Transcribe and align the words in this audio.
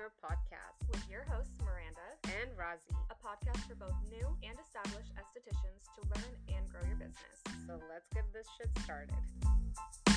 Aesthipreneur 0.00 0.10
Podcast 0.22 0.88
with 0.90 1.02
your 1.10 1.24
hosts, 1.28 1.58
Miranda 1.60 2.00
and 2.24 2.50
Razi, 2.56 2.96
a 3.10 3.14
podcast 3.14 3.68
for 3.68 3.74
both 3.74 3.94
new 4.10 4.26
and 4.42 4.56
established 4.58 5.12
estheticians 5.16 5.84
to 5.94 6.08
learn 6.08 6.56
and 6.56 6.68
grow 6.70 6.80
your 6.86 6.96
business. 6.96 7.36
So 7.66 7.78
let's 7.90 8.08
get 8.14 8.24
this 8.32 8.46
shit 8.56 8.70
started. 8.82 10.09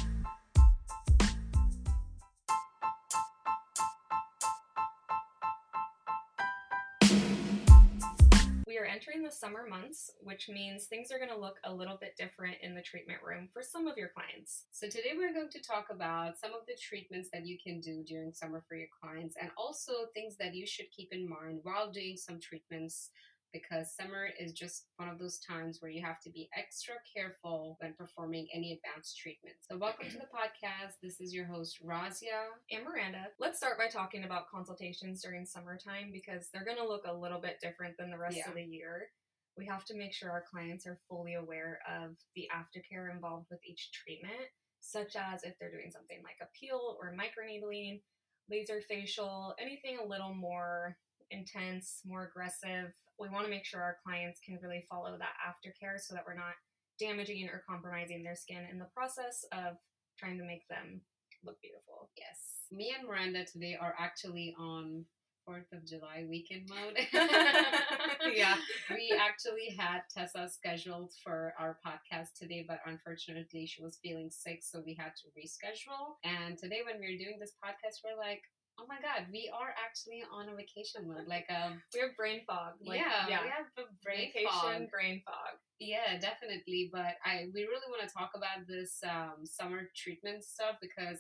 Entering 9.03 9.23
the 9.23 9.31
summer 9.31 9.65
months, 9.69 10.11
which 10.21 10.49
means 10.49 10.85
things 10.85 11.11
are 11.11 11.17
going 11.17 11.29
to 11.29 11.37
look 11.37 11.57
a 11.65 11.73
little 11.73 11.97
bit 11.99 12.15
different 12.17 12.55
in 12.61 12.73
the 12.73 12.81
treatment 12.81 13.19
room 13.25 13.49
for 13.51 13.61
some 13.61 13.87
of 13.87 13.97
your 13.97 14.09
clients. 14.09 14.63
So, 14.71 14.87
today 14.87 15.11
we're 15.17 15.33
going 15.33 15.49
to 15.49 15.61
talk 15.61 15.87
about 15.89 16.39
some 16.39 16.51
of 16.51 16.65
the 16.67 16.75
treatments 16.81 17.29
that 17.33 17.45
you 17.45 17.57
can 17.61 17.81
do 17.81 18.03
during 18.07 18.33
summer 18.33 18.63
for 18.67 18.75
your 18.75 18.87
clients 19.01 19.35
and 19.41 19.51
also 19.57 19.93
things 20.13 20.37
that 20.37 20.55
you 20.55 20.65
should 20.65 20.89
keep 20.91 21.09
in 21.11 21.27
mind 21.27 21.59
while 21.63 21.91
doing 21.91 22.15
some 22.15 22.39
treatments 22.39 23.09
because 23.53 23.95
summer 23.95 24.27
is 24.39 24.51
just 24.51 24.87
one 24.97 25.07
of 25.09 25.19
those 25.19 25.39
times 25.39 25.77
where 25.79 25.91
you 25.91 26.01
have 26.03 26.19
to 26.21 26.29
be 26.31 26.49
extra 26.57 26.95
careful 27.15 27.77
when 27.79 27.93
performing 27.93 28.47
any 28.53 28.73
advanced 28.73 29.17
treatments. 29.17 29.67
So, 29.69 29.77
welcome 29.77 30.09
to 30.09 30.17
the 30.17 30.25
podcast. 30.25 30.93
This 31.01 31.21
is 31.21 31.33
your 31.33 31.45
host, 31.45 31.77
Razia. 31.85 32.49
And 32.71 32.83
Miranda. 32.83 33.27
Let's 33.39 33.57
start 33.57 33.77
by 33.77 33.87
talking 33.87 34.23
about 34.23 34.49
consultations 34.49 35.21
during 35.21 35.45
summertime 35.45 36.09
because 36.11 36.49
they're 36.51 36.65
going 36.65 36.77
to 36.77 36.87
look 36.87 37.03
a 37.07 37.13
little 37.13 37.39
bit 37.39 37.59
different 37.61 37.95
than 37.97 38.09
the 38.09 38.17
rest 38.17 38.37
Yeah. 38.37 38.49
of 38.49 38.55
the 38.55 38.63
year. 38.63 39.09
We 39.55 39.67
have 39.67 39.85
to 39.85 39.95
make 39.95 40.13
sure 40.13 40.31
our 40.31 40.43
clients 40.49 40.87
are 40.87 40.99
fully 41.07 41.35
aware 41.35 41.79
of 41.87 42.15
the 42.35 42.49
aftercare 42.51 43.13
involved 43.13 43.47
with 43.51 43.59
each 43.63 43.91
treatment, 43.93 44.49
such 44.81 45.15
as 45.15 45.43
if 45.43 45.53
they're 45.59 45.71
doing 45.71 45.91
something 45.91 46.17
like 46.23 46.37
a 46.41 46.49
peel 46.59 46.97
or 46.99 47.13
microneedling, 47.15 48.01
laser 48.49 48.81
facial, 48.81 49.53
anything 49.59 49.99
a 50.03 50.07
little 50.07 50.33
more 50.33 50.97
intense, 51.29 52.01
more 52.03 52.23
aggressive. 52.25 52.91
We 53.19 53.29
want 53.29 53.45
to 53.45 53.49
make 53.51 53.65
sure 53.65 53.81
our 53.81 53.97
clients 54.05 54.39
can 54.43 54.59
really 54.61 54.85
follow 54.89 55.17
that 55.17 55.35
aftercare 55.45 55.99
so 55.99 56.13
that 56.15 56.23
we're 56.25 56.35
not 56.35 56.55
damaging 56.99 57.49
or 57.49 57.63
compromising 57.67 58.23
their 58.23 58.35
skin 58.35 58.65
in 58.71 58.79
the 58.79 58.89
process 58.93 59.45
of 59.51 59.77
trying 60.19 60.37
to 60.37 60.43
make 60.45 60.67
them 60.67 61.01
look 61.43 61.61
beautiful. 61.61 62.09
Yes, 62.17 62.67
me 62.71 62.93
and 62.97 63.07
Miranda 63.07 63.45
today 63.45 63.77
are 63.79 63.95
actually 63.97 64.55
on 64.57 65.05
4th 65.47 65.71
of 65.73 65.85
July 65.85 66.25
weekend 66.29 66.69
mode. 66.69 66.97
Yeah. 68.33 68.55
We 68.89 69.13
actually 69.19 69.75
had 69.77 70.01
Tessa 70.13 70.49
scheduled 70.49 71.11
for 71.23 71.53
our 71.59 71.77
podcast 71.85 72.33
today, 72.37 72.65
but 72.67 72.79
unfortunately 72.85 73.65
she 73.65 73.81
was 73.81 73.99
feeling 74.01 74.29
sick, 74.31 74.59
so 74.63 74.81
we 74.85 74.93
had 74.93 75.11
to 75.21 75.27
reschedule. 75.37 76.15
And 76.23 76.57
today, 76.57 76.81
when 76.85 76.99
we 76.99 77.11
were 77.11 77.23
doing 77.23 77.37
this 77.39 77.53
podcast, 77.63 78.03
we're 78.03 78.17
like, 78.17 78.43
oh 78.79 78.85
my 78.87 78.97
god, 79.01 79.27
we 79.31 79.51
are 79.53 79.73
actually 79.77 80.23
on 80.33 80.49
a 80.49 80.55
vacation 80.55 81.07
mode. 81.07 81.27
Like, 81.27 81.45
um, 81.49 81.81
We 81.93 82.01
have 82.01 82.15
brain 82.17 82.41
fog. 82.47 82.73
Like, 82.81 82.99
yeah, 82.99 83.27
yeah. 83.29 83.41
we 83.43 83.49
have 83.49 83.69
a 83.77 83.85
brain 84.03 84.31
Vacation, 84.33 84.49
fog. 84.49 84.91
brain 84.91 85.21
fog. 85.25 85.55
Yeah, 85.79 86.17
definitely. 86.19 86.89
But 86.91 87.15
I 87.25 87.49
we 87.53 87.63
really 87.63 87.89
want 87.89 88.07
to 88.07 88.13
talk 88.13 88.31
about 88.35 88.65
this 88.67 88.99
um, 89.03 89.45
summer 89.45 89.89
treatment 89.95 90.43
stuff 90.43 90.77
because 90.81 91.19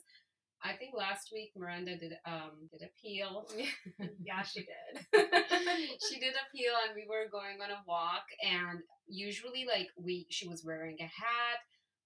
I 0.63 0.73
think 0.73 0.93
last 0.95 1.29
week 1.33 1.51
Miranda 1.55 1.97
did 1.97 2.13
um 2.25 2.69
did 2.71 2.81
a 2.81 2.91
peel. 3.01 3.47
yeah, 4.23 4.41
she 4.43 4.61
did. 4.61 5.05
she 6.09 6.19
did 6.19 6.33
a 6.33 6.45
peel 6.55 6.73
and 6.87 6.95
we 6.95 7.05
were 7.07 7.27
going 7.31 7.61
on 7.61 7.69
a 7.71 7.83
walk 7.87 8.23
and 8.41 8.79
usually 9.07 9.65
like 9.67 9.89
we 9.97 10.25
she 10.29 10.47
was 10.47 10.63
wearing 10.65 10.97
a 11.01 11.03
hat, 11.03 11.59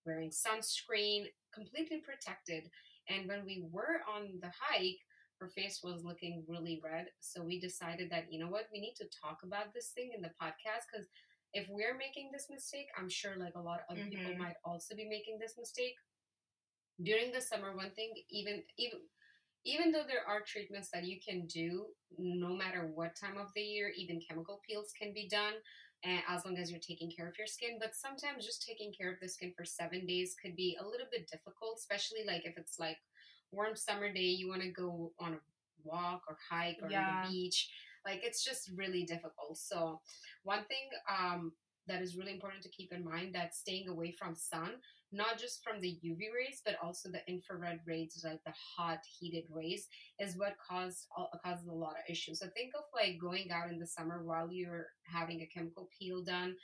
wearing 0.06 0.32
sunscreen, 0.32 1.26
completely 1.54 2.02
protected. 2.02 2.64
And 3.10 3.28
when 3.28 3.46
we 3.46 3.64
were 3.72 4.02
on 4.14 4.40
the 4.42 4.52
hike, 4.60 5.00
her 5.40 5.48
face 5.50 5.82
was 5.84 6.04
looking 6.04 6.44
really 6.48 6.82
red. 6.84 7.08
So 7.20 7.44
we 7.44 7.60
decided 7.60 8.10
that, 8.12 8.32
you 8.32 8.40
know 8.40 8.50
what, 8.50 8.68
we 8.72 8.80
need 8.80 8.96
to 8.98 9.06
talk 9.22 9.40
about 9.44 9.74
this 9.74 9.90
thing 9.90 10.12
in 10.16 10.22
the 10.22 10.34
podcast 10.42 10.86
because 10.92 11.08
if 11.54 11.68
we're 11.70 11.98
making 11.98 12.32
this 12.32 12.48
mistake, 12.50 12.88
I'm 12.98 13.10
sure 13.10 13.36
like 13.38 13.56
a 13.56 13.62
lot 13.62 13.80
of 13.80 13.86
other 13.90 14.04
people 14.10 14.34
Mhm. 14.34 14.40
might 14.40 14.58
also 14.66 14.96
be 14.96 15.06
making 15.08 15.40
this 15.40 15.58
mistake. 15.58 15.96
During 17.02 17.32
the 17.32 17.42
summer, 17.42 17.76
one 17.76 17.92
thing, 17.92 18.14
even 18.30 18.64
even 18.78 19.00
even 19.66 19.92
though 19.92 20.04
there 20.08 20.26
are 20.28 20.42
treatments 20.42 20.90
that 20.92 21.04
you 21.06 21.20
can 21.20 21.46
do 21.48 21.88
no 22.18 22.56
matter 22.56 22.88
what 22.96 23.16
time 23.16 23.38
of 23.38 23.54
the 23.56 23.62
year, 23.62 23.90
even 23.98 24.22
chemical 24.22 24.62
peels 24.68 24.94
can 25.00 25.14
be 25.14 25.28
done 25.28 25.56
and 26.04 26.22
as 26.30 26.46
long 26.46 26.58
as 26.58 26.72
you're 26.72 26.80
taking 26.80 27.12
care 27.12 27.28
of 27.28 27.38
your 27.38 27.48
skin. 27.48 27.78
But 27.80 27.96
sometimes 27.96 28.46
just 28.46 28.66
taking 28.66 28.94
care 28.94 29.12
of 29.12 29.20
the 29.22 29.30
skin 29.30 29.54
for 29.58 29.66
seven 29.66 30.06
days 30.08 30.36
could 30.42 30.56
be 30.56 30.78
a 30.80 30.86
little 30.88 31.08
bit 31.12 31.30
difficult, 31.30 31.78
especially 31.80 32.24
like 32.26 32.46
if 32.46 32.58
it's 32.58 32.80
like 32.80 32.98
warm 33.52 33.76
summer 33.76 34.12
day, 34.12 34.22
you 34.40 34.50
want 34.50 34.62
to 34.62 34.72
go 34.72 35.12
on 35.20 35.34
a 35.34 35.40
walk 35.84 36.22
or 36.28 36.38
hike 36.50 36.78
or 36.82 36.86
on 36.86 36.92
Yeah. 36.92 37.24
the 37.24 37.30
beach. 37.30 37.70
Like 38.06 38.22
it's 38.24 38.44
just 38.44 38.72
really 38.76 39.04
difficult. 39.04 39.58
So 39.58 40.02
one 40.44 40.64
thing 40.66 40.90
um, 41.10 41.52
that 41.88 42.02
is 42.02 42.16
really 42.18 42.34
important 42.34 42.64
to 42.64 42.70
keep 42.70 42.92
in 42.94 43.04
mind 43.04 43.34
that 43.36 43.56
staying 43.56 43.88
away 43.90 44.12
from 44.12 44.36
sun, 44.36 44.76
not 45.12 45.38
just 45.38 45.64
from 45.64 45.80
the 45.82 45.98
UV 46.04 46.28
rays, 46.36 46.62
but 46.66 46.76
also 46.82 47.10
the 47.10 47.22
infrared 47.28 47.80
rays, 47.86 48.22
like 48.26 48.44
the 48.46 48.54
hot 48.78 49.00
heated 49.20 49.46
rays, 49.50 49.88
is 50.20 50.38
what 50.38 50.56
caused 50.70 51.08
all- 51.16 51.32
causes 51.44 51.68
a 51.68 51.72
lot 51.74 51.92
of 51.94 52.04
issues. 52.10 52.40
So 52.40 52.48
think 52.56 52.74
of 52.76 52.84
like 52.94 53.18
going 53.20 53.52
out 53.52 53.70
in 53.70 53.80
the 53.80 53.88
summer 53.88 54.24
while 54.24 54.52
you're 54.52 54.88
having 55.04 55.42
a 55.42 55.48
chemical 55.48 55.90
peel 55.98 56.24
done. 56.24 56.56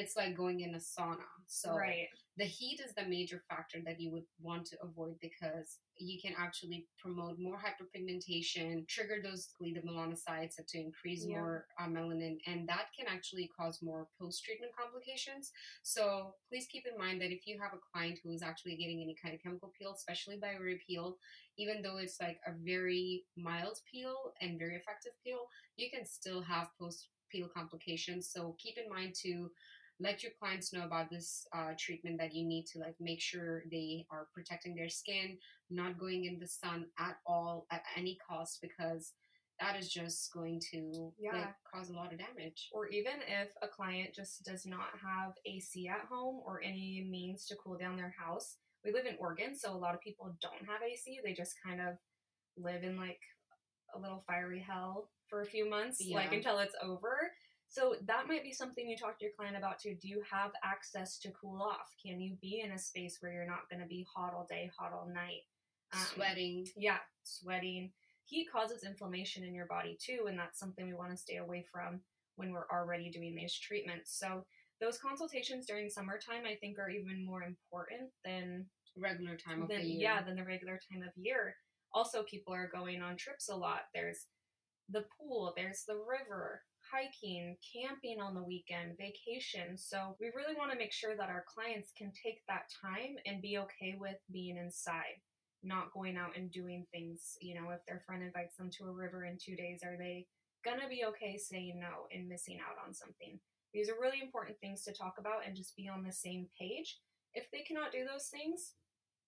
It's 0.00 0.16
like 0.16 0.36
going 0.36 0.60
in 0.60 0.74
a 0.74 0.78
sauna. 0.78 1.28
So 1.46 1.74
right. 1.74 2.06
the 2.36 2.44
heat 2.44 2.78
is 2.86 2.92
the 2.94 3.06
major 3.16 3.42
factor 3.48 3.78
that 3.84 4.00
you 4.02 4.12
would 4.12 4.28
want 4.40 4.64
to 4.66 4.76
avoid 4.80 5.14
because 5.20 5.78
you 5.98 6.20
can 6.24 6.34
actually 6.38 6.86
promote 7.02 7.36
more 7.38 7.58
hyperpigmentation, 7.58 8.86
trigger 8.86 9.18
those 9.20 9.48
the 9.60 9.82
melanocytes 9.88 10.54
to 10.70 10.78
increase 10.78 11.24
Yeah. 11.24 11.34
more 11.36 11.66
uh, 11.80 11.88
melanin, 11.96 12.36
and 12.46 12.68
that 12.68 12.86
can 12.96 13.06
actually 13.08 13.48
cause 13.58 13.82
more 13.82 14.02
post-treatment 14.20 14.72
complications. 14.80 15.50
So 15.82 16.02
please 16.48 16.66
keep 16.72 16.86
in 16.86 16.96
mind 16.96 17.20
that 17.22 17.32
if 17.32 17.46
you 17.48 17.58
have 17.60 17.72
a 17.74 17.82
client 17.90 18.20
who 18.22 18.30
is 18.30 18.42
actually 18.42 18.76
getting 18.76 19.00
any 19.02 19.16
kind 19.20 19.34
of 19.34 19.42
chemical 19.42 19.72
peel, 19.76 19.92
especially 19.96 20.38
BioRePeel, 20.38 21.14
even 21.56 21.82
though 21.82 21.98
it's 21.98 22.20
like 22.20 22.38
a 22.46 22.52
very 22.52 23.24
mild 23.36 23.78
peel 23.90 24.16
and 24.40 24.58
very 24.58 24.76
effective 24.76 25.14
peel, 25.24 25.42
you 25.76 25.90
can 25.90 26.04
still 26.06 26.40
have 26.42 26.68
post-peel 26.80 27.48
complications. 27.48 28.30
So 28.30 28.54
keep 28.62 28.76
in 28.78 28.88
mind 28.88 29.14
to 29.24 29.50
let 30.00 30.22
your 30.22 30.32
clients 30.38 30.72
know 30.72 30.84
about 30.84 31.10
this 31.10 31.46
uh, 31.52 31.72
treatment 31.78 32.18
that 32.18 32.34
you 32.34 32.46
need 32.46 32.66
to 32.66 32.78
like 32.78 32.94
make 33.00 33.20
sure 33.20 33.64
they 33.70 34.06
are 34.10 34.28
protecting 34.32 34.74
their 34.74 34.88
skin 34.88 35.36
not 35.70 35.98
going 35.98 36.24
in 36.24 36.38
the 36.38 36.46
sun 36.46 36.86
at 36.98 37.16
all 37.26 37.66
at 37.70 37.82
any 37.96 38.16
cost 38.28 38.60
because 38.62 39.12
that 39.60 39.76
is 39.76 39.92
just 39.92 40.32
going 40.32 40.60
to 40.70 41.12
Yeah. 41.18 41.32
like, 41.32 41.54
cause 41.74 41.90
a 41.90 41.92
lot 41.92 42.12
of 42.12 42.18
damage 42.18 42.68
Or 42.72 42.88
even 42.88 43.14
if 43.26 43.48
a 43.60 43.66
client 43.66 44.14
just 44.14 44.44
does 44.44 44.64
not 44.64 44.90
have 45.02 45.32
AC 45.44 45.88
at 45.88 46.06
home 46.08 46.40
or 46.44 46.62
any 46.62 47.04
means 47.10 47.44
to 47.46 47.56
cool 47.56 47.76
down 47.76 47.96
their 47.96 48.14
house. 48.16 48.58
We 48.84 48.92
live 48.92 49.06
in 49.06 49.16
Oregon, 49.18 49.58
so 49.58 49.72
a 49.72 49.76
lot 49.76 49.94
of 49.94 50.00
people 50.00 50.32
don't 50.40 50.64
have 50.64 50.80
AC. 50.88 51.18
They 51.24 51.32
just 51.34 51.56
kind 51.66 51.80
of 51.80 51.96
live 52.56 52.84
in 52.84 52.96
like 52.96 53.18
a 53.96 53.98
little 53.98 54.22
fiery 54.28 54.60
hell 54.60 55.10
for 55.28 55.42
a 55.42 55.46
few 55.46 55.68
months, 55.68 56.00
like 56.14 56.32
until 56.32 56.58
it's 56.58 56.76
over. 56.82 57.17
So 57.68 57.96
that 58.06 58.26
might 58.26 58.42
be 58.42 58.52
something 58.52 58.88
you 58.88 58.96
talk 58.96 59.18
to 59.18 59.24
your 59.24 59.34
client 59.36 59.56
about 59.56 59.78
too. 59.78 59.94
Do 60.00 60.08
you 60.08 60.22
have 60.30 60.52
access 60.64 61.18
to 61.20 61.30
cool 61.32 61.62
off? 61.62 61.94
Can 62.02 62.20
you 62.20 62.36
be 62.40 62.62
in 62.64 62.72
a 62.72 62.78
space 62.78 63.18
where 63.20 63.32
you're 63.32 63.46
not 63.46 63.68
going 63.70 63.82
to 63.82 63.88
be 63.88 64.06
hot 64.14 64.32
all 64.34 64.46
day, 64.48 64.70
hot 64.78 64.92
all 64.92 65.08
night? 65.12 65.42
Um, 65.92 66.00
sweating 66.14 66.66
yeah, 66.76 66.98
sweating. 67.24 67.90
Heat 68.24 68.48
causes 68.50 68.84
inflammation 68.84 69.44
in 69.44 69.54
your 69.54 69.66
body 69.66 69.96
too, 70.02 70.26
and 70.28 70.38
that's 70.38 70.58
something 70.58 70.86
we 70.86 70.94
want 70.94 71.10
to 71.10 71.16
stay 71.16 71.36
away 71.36 71.64
from 71.72 72.00
when 72.36 72.52
we're 72.52 72.68
already 72.70 73.10
doing 73.10 73.34
these 73.34 73.54
treatments. 73.54 74.18
So, 74.18 74.44
those 74.80 74.98
consultations 74.98 75.66
during 75.66 75.88
summertime, 75.90 76.44
I 76.46 76.54
think, 76.54 76.78
are 76.78 76.90
even 76.90 77.24
more 77.24 77.42
important 77.42 78.10
than, 78.24 78.66
regular 78.96 79.36
time 79.36 79.62
of 79.62 79.68
than 79.68 79.80
the 79.80 79.86
year 79.86 80.00
yeah, 80.00 80.22
than 80.22 80.36
the 80.36 80.44
regular 80.44 80.78
time 80.90 81.02
of 81.02 81.10
year. 81.16 81.54
Also, 81.92 82.22
people 82.24 82.52
are 82.52 82.70
going 82.72 83.00
on 83.00 83.16
trips 83.16 83.48
a 83.48 83.56
lot. 83.56 83.82
There's 83.94 84.26
the 84.88 85.04
pool, 85.18 85.52
there's 85.56 85.84
the 85.86 85.96
river, 85.96 86.62
hiking, 86.90 87.56
camping 87.74 88.20
on 88.20 88.34
the 88.34 88.42
weekend, 88.42 88.96
vacation. 88.98 89.76
So, 89.76 90.16
we 90.20 90.30
really 90.34 90.54
want 90.56 90.72
to 90.72 90.78
make 90.78 90.92
sure 90.92 91.16
that 91.16 91.28
our 91.28 91.44
clients 91.46 91.92
can 91.96 92.12
take 92.12 92.40
that 92.48 92.70
time 92.80 93.16
and 93.26 93.42
be 93.42 93.58
okay 93.58 93.96
with 93.98 94.16
being 94.32 94.56
inside 94.56 95.20
not 95.62 95.92
going 95.92 96.16
out 96.16 96.36
and 96.36 96.50
doing 96.52 96.86
things. 96.92 97.36
You 97.40 97.54
know, 97.60 97.70
if 97.70 97.84
their 97.86 98.00
friend 98.06 98.22
invites 98.22 98.56
them 98.56 98.70
to 98.78 98.84
a 98.84 98.92
river 98.92 99.24
in 99.24 99.38
two 99.42 99.56
days, 99.56 99.80
are 99.84 99.96
they 99.96 100.26
gonna 100.64 100.88
be 100.88 101.04
okay 101.06 101.36
saying 101.36 101.80
no 101.80 102.06
and 102.12 102.28
missing 102.28 102.60
out 102.60 102.76
on 102.86 102.94
something? 102.94 103.40
These 103.74 103.88
are 103.88 104.00
really 104.00 104.20
important 104.22 104.58
things 104.60 104.82
to 104.84 104.92
talk 104.92 105.14
about 105.18 105.46
and 105.46 105.56
just 105.56 105.76
be 105.76 105.88
on 105.88 106.02
the 106.04 106.12
same 106.12 106.48
page. 106.58 107.00
If 107.34 107.50
they 107.50 107.60
cannot 107.62 107.92
do 107.92 108.04
those 108.04 108.28
things, 108.28 108.74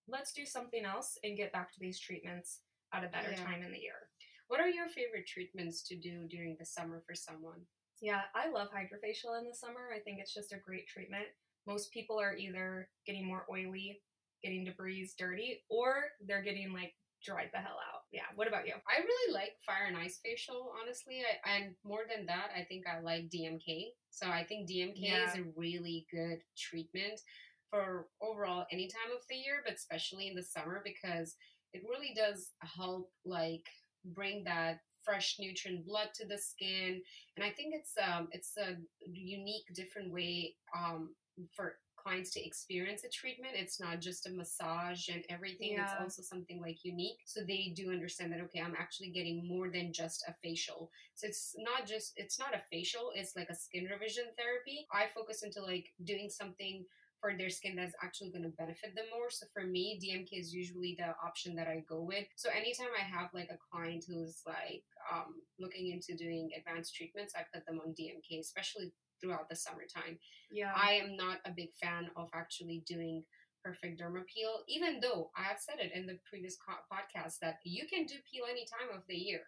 let's 0.08 0.32
do 0.32 0.44
something 0.46 0.84
else 0.84 1.18
and 1.22 1.36
get 1.36 1.52
back 1.52 1.72
to 1.72 1.80
these 1.80 2.00
treatments 2.00 2.62
at 2.92 3.04
a 3.04 3.08
better 3.08 3.32
Yeah. 3.32 3.44
time 3.44 3.62
in 3.62 3.72
the 3.72 3.80
year. 3.80 4.09
What 4.50 4.60
are 4.60 4.68
your 4.68 4.88
favorite 4.88 5.26
treatments 5.28 5.82
to 5.88 5.94
do 5.96 6.26
during 6.28 6.56
the 6.58 6.66
summer 6.66 7.02
for 7.06 7.14
someone 7.14 7.60
Yeah, 8.02 8.22
I 8.34 8.50
love 8.50 8.68
hydrofacial 8.74 9.38
in 9.38 9.46
the 9.46 9.54
summer. 9.54 9.94
I 9.94 10.00
think 10.00 10.18
it's 10.18 10.34
just 10.34 10.52
a 10.52 10.58
great 10.58 10.88
treatment. 10.88 11.26
Most 11.66 11.92
people 11.92 12.18
are 12.18 12.34
either 12.36 12.88
getting 13.06 13.26
more 13.26 13.44
oily, 13.50 14.00
getting 14.42 14.64
debris 14.64 15.10
dirty, 15.18 15.62
or 15.70 16.04
they're 16.26 16.42
getting 16.42 16.72
like 16.72 16.94
dried 17.24 17.50
the 17.52 17.58
hell 17.58 17.78
out. 17.92 18.00
yeah. 18.10 18.28
What 18.34 18.48
about 18.48 18.66
you? 18.66 18.72
I 18.88 18.96
really 19.02 19.34
like 19.34 19.52
Fire 19.66 19.84
and 19.86 19.96
Ice 19.96 20.18
facial, 20.24 20.72
honestly. 20.80 21.20
I, 21.22 21.50
and 21.58 21.74
more 21.84 22.04
than 22.12 22.24
that, 22.26 22.48
I 22.56 22.64
think 22.64 22.86
I 22.88 23.00
like 23.00 23.28
DMK. 23.30 23.92
So 24.10 24.26
I 24.26 24.42
think 24.44 24.68
DMK 24.68 24.94
Yeah. 24.96 25.28
is 25.30 25.38
a 25.38 25.44
really 25.54 26.06
good 26.10 26.38
treatment 26.56 27.20
for 27.68 28.08
overall 28.22 28.64
any 28.72 28.88
time 28.88 29.12
of 29.14 29.22
the 29.28 29.36
year, 29.36 29.62
but 29.64 29.74
especially 29.74 30.26
in 30.28 30.34
the 30.34 30.42
summer 30.42 30.80
because 30.82 31.36
it 31.74 31.82
really 31.88 32.12
does 32.16 32.50
help 32.62 33.12
like 33.24 33.66
bring 34.04 34.44
that 34.44 34.80
fresh 35.04 35.36
nutrient 35.38 35.86
blood 35.86 36.08
to 36.14 36.26
the 36.26 36.38
skin. 36.38 37.02
And 37.36 37.44
I 37.44 37.50
think 37.50 37.74
it's 37.74 37.92
um 38.02 38.28
it's 38.32 38.56
a 38.56 38.76
unique 39.04 39.64
different 39.74 40.12
way 40.12 40.54
um 40.76 41.14
for 41.54 41.76
clients 41.96 42.30
to 42.30 42.44
experience 42.44 43.04
a 43.04 43.08
treatment. 43.10 43.52
It's 43.54 43.78
not 43.78 44.00
just 44.00 44.26
a 44.26 44.30
massage 44.30 45.08
and 45.08 45.22
everything. 45.28 45.76
It's 45.78 45.92
also 46.00 46.22
something 46.22 46.60
like 46.60 46.78
unique. 46.82 47.18
So 47.26 47.40
they 47.40 47.72
do 47.76 47.90
understand 47.90 48.32
that 48.32 48.40
okay, 48.42 48.60
I'm 48.60 48.74
actually 48.78 49.10
getting 49.10 49.46
more 49.46 49.68
than 49.68 49.92
just 49.92 50.24
a 50.26 50.34
facial. 50.42 50.90
So 51.14 51.26
it's 51.26 51.54
not 51.58 51.86
just 51.86 52.12
it's 52.16 52.38
not 52.38 52.54
a 52.54 52.62
facial, 52.70 53.12
it's 53.14 53.36
like 53.36 53.50
a 53.50 53.54
skin 53.54 53.86
revision 53.90 54.24
therapy. 54.38 54.86
I 54.92 55.06
focus 55.14 55.42
into 55.42 55.62
like 55.62 55.86
doing 56.04 56.30
something 56.30 56.84
for 57.20 57.36
their 57.36 57.50
skin 57.50 57.76
that's 57.76 57.94
actually 58.02 58.30
going 58.30 58.44
to 58.44 58.56
benefit 58.56 58.94
them 58.94 59.06
more. 59.14 59.30
So 59.30 59.46
for 59.52 59.64
me, 59.64 60.00
DMK 60.02 60.40
is 60.40 60.54
usually 60.54 60.96
the 60.98 61.14
option 61.24 61.54
that 61.56 61.68
I 61.68 61.84
go 61.88 62.02
with. 62.02 62.26
So 62.36 62.50
anytime 62.50 62.88
I 62.98 63.02
have 63.02 63.30
like 63.34 63.50
a 63.50 63.58
client 63.70 64.04
who's 64.08 64.40
like 64.46 64.84
um, 65.12 65.34
looking 65.58 65.90
into 65.90 66.16
doing 66.16 66.50
advanced 66.56 66.94
treatments, 66.94 67.34
I 67.36 67.44
put 67.52 67.66
them 67.66 67.80
on 67.84 67.92
DMK, 67.92 68.40
especially 68.40 68.92
throughout 69.20 69.48
the 69.48 69.56
summertime. 69.56 70.18
Yeah. 70.50 70.72
I 70.74 70.92
am 70.92 71.16
not 71.16 71.38
a 71.44 71.50
big 71.50 71.70
fan 71.80 72.10
of 72.16 72.28
actually 72.34 72.82
doing 72.86 73.24
perfect 73.62 74.00
derma 74.00 74.24
peel, 74.26 74.64
even 74.68 75.00
though 75.00 75.30
I 75.36 75.42
have 75.42 75.58
said 75.60 75.76
it 75.78 75.92
in 75.94 76.06
the 76.06 76.18
previous 76.28 76.56
co- 76.56 76.86
podcast 76.90 77.38
that 77.42 77.56
you 77.64 77.86
can 77.86 78.06
do 78.06 78.14
peel 78.30 78.44
any 78.50 78.64
time 78.64 78.96
of 78.96 79.02
the 79.08 79.16
year. 79.16 79.42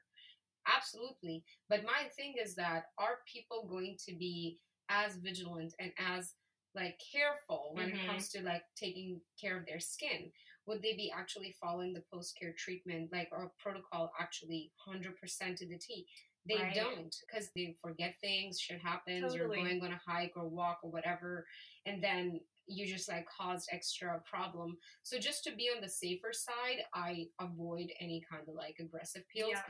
Absolutely. 0.69 1.45
But 1.69 1.85
my 1.85 2.09
thing 2.17 2.35
is 2.43 2.55
that 2.57 2.85
are 2.99 3.25
people 3.33 3.67
going 3.69 3.97
to 4.07 4.15
be 4.15 4.59
as 4.89 5.17
vigilant 5.17 5.75
and 5.81 5.93
as 5.99 6.35
like 6.75 6.99
careful 7.13 7.71
when 7.75 7.91
Mhm. 7.91 7.95
it 7.95 8.07
comes 8.07 8.29
to 8.31 8.43
like 8.43 8.65
taking 8.75 9.21
care 9.41 9.59
of 9.59 9.67
their 9.67 9.81
skin? 9.81 10.33
Would 10.67 10.83
they 10.83 10.95
be 10.95 11.11
actually 11.11 11.53
following 11.53 11.93
the 11.93 12.03
post 12.13 12.37
care 12.39 12.53
treatment 12.53 13.13
like 13.13 13.29
or 13.33 13.53
protocol 13.59 14.13
actually 14.19 14.73
100% 14.77 15.59
to 15.59 15.67
the 15.67 15.79
T? 15.79 16.07
They 16.45 16.57
Right. 16.57 16.75
don't 16.75 17.15
because 17.27 17.51
they 17.53 17.77
forget 17.81 18.19
things, 18.21 18.61
shit 18.61 18.81
happens, 18.81 19.35
you're 19.35 19.49
going 19.49 19.83
on 19.83 19.93
a 19.93 19.97
hike 20.05 20.37
or 20.37 20.49
walk 20.49 20.81
or 20.83 20.91
whatever, 20.91 21.47
and 21.87 22.03
then 22.03 22.41
you 22.67 22.87
just 22.87 23.09
like 23.09 23.27
caused 23.29 23.69
extra 23.73 24.21
problem. 24.21 24.79
So 25.03 25.19
just 25.19 25.45
to 25.45 25.55
be 25.55 25.71
on 25.75 25.81
the 25.81 25.89
safer 25.89 26.33
side, 26.33 26.85
I 26.95 27.29
avoid 27.41 27.93
any 28.01 28.23
kind 28.29 28.49
of 28.49 28.55
like 28.55 28.77
aggressive 28.79 29.27
peels. 29.29 29.53
Yeah. 29.53 29.63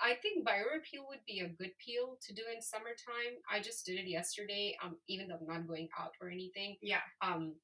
I 0.00 0.14
think 0.22 0.46
BioRePeel 0.46 1.08
would 1.08 1.24
be 1.26 1.40
a 1.40 1.48
good 1.48 1.72
peel 1.84 2.18
to 2.26 2.34
do 2.34 2.42
in 2.54 2.62
summertime. 2.62 3.42
I 3.50 3.60
just 3.60 3.84
did 3.84 3.98
it 3.98 4.08
yesterday, 4.08 4.76
um, 4.82 4.96
even 5.08 5.28
though 5.28 5.38
I'm 5.40 5.46
not 5.46 5.66
going 5.66 5.88
out 5.98 6.12
or 6.20 6.30
anything. 6.30 6.76
Yeah. 6.82 7.00
Um, 7.20 7.54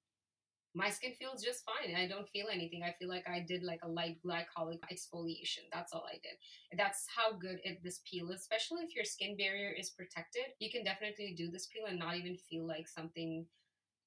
my 0.75 0.91
skin 0.91 1.13
feels 1.13 1.43
just 1.43 1.65
fine. 1.65 1.95
I 1.95 2.09
don't 2.09 2.29
feel 2.29 2.47
anything. 2.53 2.83
I 2.83 2.95
feel 2.99 3.09
like 3.09 3.29
I 3.29 3.45
did 3.47 3.63
like 3.63 3.79
a 3.85 3.89
light 3.89 4.19
glycolic 4.27 4.81
exfoliation. 4.93 5.71
That's 5.73 5.93
all 5.93 6.05
I 6.09 6.15
did. 6.15 6.77
That's 6.77 7.07
how 7.15 7.39
good 7.39 7.61
it, 7.63 7.79
this 7.85 8.01
peel 8.11 8.31
is, 8.31 8.41
especially 8.41 8.83
if 8.83 8.95
your 8.95 9.05
skin 9.05 9.37
barrier 9.37 9.71
is 9.71 9.91
protected. 9.91 10.47
You 10.59 10.71
can 10.73 10.85
definitely 10.85 11.35
do 11.37 11.51
this 11.51 11.69
peel 11.69 11.87
and 11.87 11.99
not 11.99 12.17
even 12.17 12.37
feel 12.51 12.67
like 12.67 12.89
something 12.89 13.47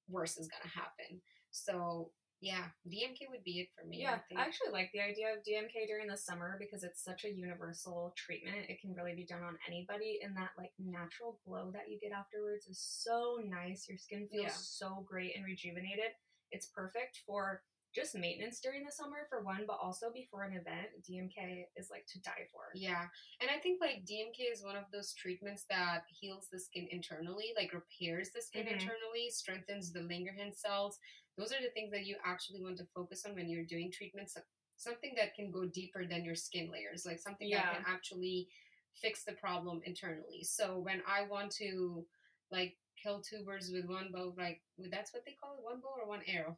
worse 0.10 0.38
is 0.38 0.50
gonna 0.50 0.74
happen. 0.74 1.22
So 1.52 2.12
yeah, 2.40 2.66
DMK 2.88 3.30
would 3.30 3.44
be 3.44 3.62
it 3.62 3.70
for 3.76 3.88
me. 3.88 4.02
Yeah, 4.02 4.20
I. 4.36 4.42
I 4.42 4.46
actually 4.46 4.72
like 4.72 4.92
the 4.94 5.02
idea 5.02 5.34
of 5.34 5.44
DMK 5.44 5.88
during 5.88 6.08
the 6.08 6.18
summer 6.18 6.58
because 6.60 6.84
it's 6.84 7.04
such 7.04 7.26
a 7.26 7.32
universal 7.34 8.14
treatment. 8.16 8.70
It 8.70 8.80
can 8.80 8.94
really 8.94 9.16
be 9.16 9.26
done 9.26 9.44
on 9.44 9.58
anybody, 9.68 10.20
and 10.24 10.36
that 10.38 10.52
like 10.58 10.72
natural 10.78 11.40
glow 11.46 11.72
that 11.74 11.90
you 11.90 11.98
get 12.00 12.12
afterwards 12.12 12.68
is 12.68 12.80
so 12.80 13.38
nice. 13.44 13.88
Your 13.90 13.98
skin 13.98 14.28
feels 14.32 14.46
Yeah. 14.46 14.52
so 14.54 15.06
great 15.08 15.36
and 15.36 15.46
rejuvenated. 15.46 16.12
It's 16.52 16.68
perfect 16.68 17.22
for 17.26 17.64
just 17.96 18.14
maintenance 18.14 18.60
during 18.60 18.86
the 18.86 18.92
summer 18.92 19.26
for 19.30 19.42
one, 19.44 19.64
but 19.66 19.80
also 19.82 20.12
before 20.14 20.44
an 20.44 20.54
event. 20.54 20.90
DMK 21.10 21.66
is 21.76 21.90
like 21.90 22.06
to 22.14 22.20
die 22.22 22.46
for. 22.52 22.70
Yeah, 22.76 23.08
and 23.42 23.50
I 23.50 23.58
think 23.58 23.82
like 23.82 24.06
DMK 24.06 24.52
is 24.52 24.64
one 24.64 24.76
of 24.76 24.84
those 24.94 25.14
treatments 25.16 25.66
that 25.72 26.04
heals 26.20 26.48
the 26.52 26.60
skin 26.60 26.88
internally, 26.92 27.54
like 27.58 27.74
repairs 27.74 28.30
the 28.32 28.42
skin 28.44 28.68
Mhm. 28.68 28.74
internally, 28.74 29.32
strengthens 29.32 29.92
the 29.92 30.02
Langerhans 30.02 30.58
cells. 30.58 31.00
Those 31.38 31.52
are 31.52 31.62
the 31.62 31.70
things 31.74 31.92
that 31.92 32.06
you 32.06 32.16
actually 32.26 32.62
want 32.62 32.78
to 32.78 32.86
focus 32.96 33.24
on 33.28 33.36
when 33.36 33.50
you're 33.50 33.66
doing 33.66 33.92
treatments. 33.92 34.36
Something 34.78 35.14
that 35.18 35.36
can 35.36 35.52
go 35.52 35.66
deeper 35.66 36.06
than 36.06 36.24
your 36.24 36.36
skin 36.36 36.70
layers, 36.72 37.06
like 37.06 37.20
something 37.20 37.48
Yeah. 37.48 37.62
that 37.64 37.74
can 37.76 37.84
actually 37.88 38.48
fix 38.96 39.24
the 39.24 39.34
problem 39.34 39.82
internally. 39.86 40.44
So 40.44 40.80
when 40.80 41.02
I 41.08 41.24
want 41.26 41.52
to 41.58 42.06
like 42.52 42.78
kill 43.02 43.22
two 43.22 43.44
birds 43.44 43.72
with 43.72 43.86
one 43.86 44.10
bow, 44.12 44.34
like 44.38 44.62
that's 44.92 45.14
what 45.14 45.24
they 45.26 45.34
call 45.40 45.54
it, 45.58 45.64
one 45.64 45.80
bow 45.82 45.94
or 46.02 46.08
one 46.08 46.22
arrow, 46.28 46.58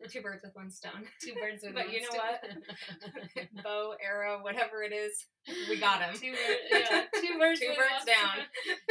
Two 0.10 0.20
birds 0.20 0.42
with 0.42 0.54
one 0.56 0.70
stone. 0.70 1.06
two 1.22 1.34
birds 1.34 1.62
with 1.62 1.72
one 1.74 1.84
But 1.84 1.86
one 1.86 1.94
you 1.94 2.02
know 2.02 2.10
stone. 2.10 3.48
Bow, 3.62 3.94
arrow, 4.04 4.42
whatever 4.42 4.82
it 4.82 4.92
is, 4.92 5.12
we 5.68 5.78
got 5.78 6.02
him. 6.02 6.12
two, 6.18 6.32
birds, 6.32 6.60
yeah, 6.68 7.04
two 7.22 7.38
birds, 7.38 7.60
Two 7.60 7.72
birds 7.78 8.04
down. 8.04 8.44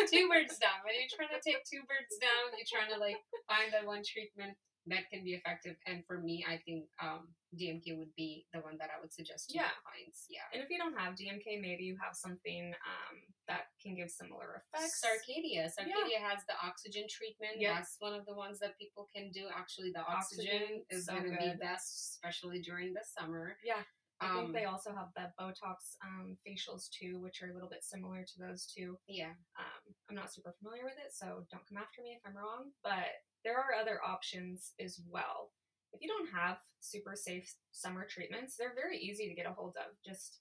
two 0.10 0.26
birds 0.30 0.58
down. 0.58 0.80
When 0.82 0.96
you're 0.98 1.12
trying 1.14 1.34
to 1.36 1.44
take 1.44 1.62
two 1.70 1.82
birds 1.86 2.18
down, 2.22 2.56
you're 2.58 2.66
trying 2.70 2.90
to 2.94 3.00
like 3.00 3.18
find 3.46 3.70
that 3.74 3.86
one 3.86 4.02
treatment 4.02 4.58
that 4.88 5.10
can 5.12 5.24
be 5.24 5.34
effective. 5.34 5.76
And 5.88 6.04
for 6.06 6.20
me, 6.20 6.44
I 6.48 6.58
think 6.66 6.86
um, 7.02 7.30
DMK 7.56 7.98
would 7.98 8.14
be 8.18 8.46
the 8.54 8.60
one 8.60 8.76
that 8.80 8.90
I 8.92 9.00
would 9.00 9.14
suggest 9.14 9.50
to 9.50 9.56
Yeah. 9.56 9.72
my 9.72 9.80
clients. 9.88 10.26
Yeah. 10.30 10.44
And 10.54 10.62
if 10.62 10.70
you 10.70 10.78
don't 10.78 10.98
have 11.00 11.16
DMK, 11.16 11.62
maybe 11.62 11.84
you 11.84 11.96
have 12.04 12.16
something 12.16 12.74
um, 12.74 13.16
that 13.48 13.72
can 13.82 13.96
give 13.96 14.10
similar 14.12 14.60
effects. 14.60 15.00
Circadia. 15.00 15.72
Circadia 15.72 16.20
has 16.20 16.44
the 16.48 16.56
oxygen 16.62 17.06
treatment. 17.10 17.62
Yep. 17.64 17.74
That's 17.76 17.96
one 18.00 18.14
of 18.14 18.26
the 18.26 18.34
ones 18.36 18.60
that 18.60 18.78
people 18.78 19.08
can 19.16 19.32
do. 19.32 19.48
Actually, 19.56 19.92
the 19.96 20.02
Oxygen, 20.04 20.52
oxygen, 20.52 20.84
is 20.90 21.06
so 21.06 21.14
going 21.16 21.32
to 21.32 21.38
be 21.40 21.54
best, 21.62 22.20
especially 22.20 22.60
during 22.62 22.94
the 22.94 23.04
summer. 23.18 23.56
Yeah. 23.64 23.84
I 24.22 24.28
think 24.36 24.46
Um, 24.50 24.54
they 24.54 24.66
also 24.66 24.94
have 24.96 25.10
the 25.16 25.32
Botox 25.40 25.98
um, 26.06 26.38
facials 26.48 26.88
too, 26.92 27.20
which 27.20 27.42
are 27.42 27.50
a 27.50 27.54
little 27.54 27.68
bit 27.68 27.84
similar 27.84 28.24
to 28.24 28.36
those 28.40 28.66
two. 28.68 28.98
yeah. 29.08 29.34
Um, 29.60 29.82
I'm 30.10 30.16
not 30.16 30.32
super 30.34 30.54
familiar 30.60 30.84
with 30.86 30.96
it, 31.04 31.12
so 31.12 31.46
don't 31.52 31.66
come 31.68 31.78
after 31.78 32.02
me 32.02 32.16
if 32.16 32.22
I'm 32.26 32.36
wrong. 32.38 32.72
But 32.84 33.10
there 33.44 33.58
are 33.58 33.74
other 33.80 34.00
options 34.06 34.72
as 34.80 35.00
well. 35.10 35.52
If 35.94 36.02
you 36.02 36.08
don't 36.08 36.30
have 36.34 36.58
super 36.80 37.16
safe 37.16 37.54
summer 37.72 38.06
treatments, 38.10 38.56
they're 38.58 38.74
very 38.76 38.98
easy 38.98 39.28
to 39.28 39.36
get 39.36 39.46
a 39.46 39.54
hold 39.54 39.76
of. 39.78 39.94
Just 40.06 40.40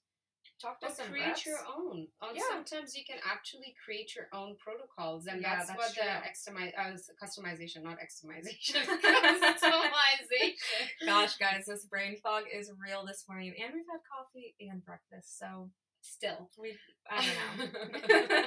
talk 0.61 0.79
to 0.79 0.87
Or 0.87 0.91
some 0.91 1.07
create 1.07 1.27
reps. 1.27 1.45
your 1.45 1.59
own. 1.77 2.07
Uh, 2.21 2.29
Yeah. 2.33 2.41
Sometimes 2.49 2.95
you 2.95 3.03
can 3.05 3.17
actually 3.25 3.75
create 3.83 4.15
your 4.15 4.29
own 4.33 4.55
protocols, 4.57 5.27
and 5.27 5.41
Yeah, 5.41 5.55
that's, 5.57 5.67
that's 5.69 5.77
what 5.79 5.93
true. 5.93 6.03
the 6.03 6.23
extimi- 6.27 6.73
uh, 6.77 6.97
customization, 7.21 7.83
not 7.83 7.97
externalization, 8.01 8.81
customization. 9.61 10.55
Gosh, 11.05 11.37
guys, 11.37 11.65
this 11.67 11.85
brain 11.85 12.17
fog 12.21 12.43
is 12.53 12.71
real 12.79 13.05
this 13.05 13.25
morning, 13.27 13.53
and 13.61 13.73
we've 13.73 13.85
had 13.91 13.99
coffee 14.09 14.55
and 14.59 14.83
breakfast, 14.85 15.37
so 15.37 15.69
Still, 16.03 16.49
we 16.59 16.75
I 17.09 17.23
don't 17.23 17.39
know. 17.39 17.99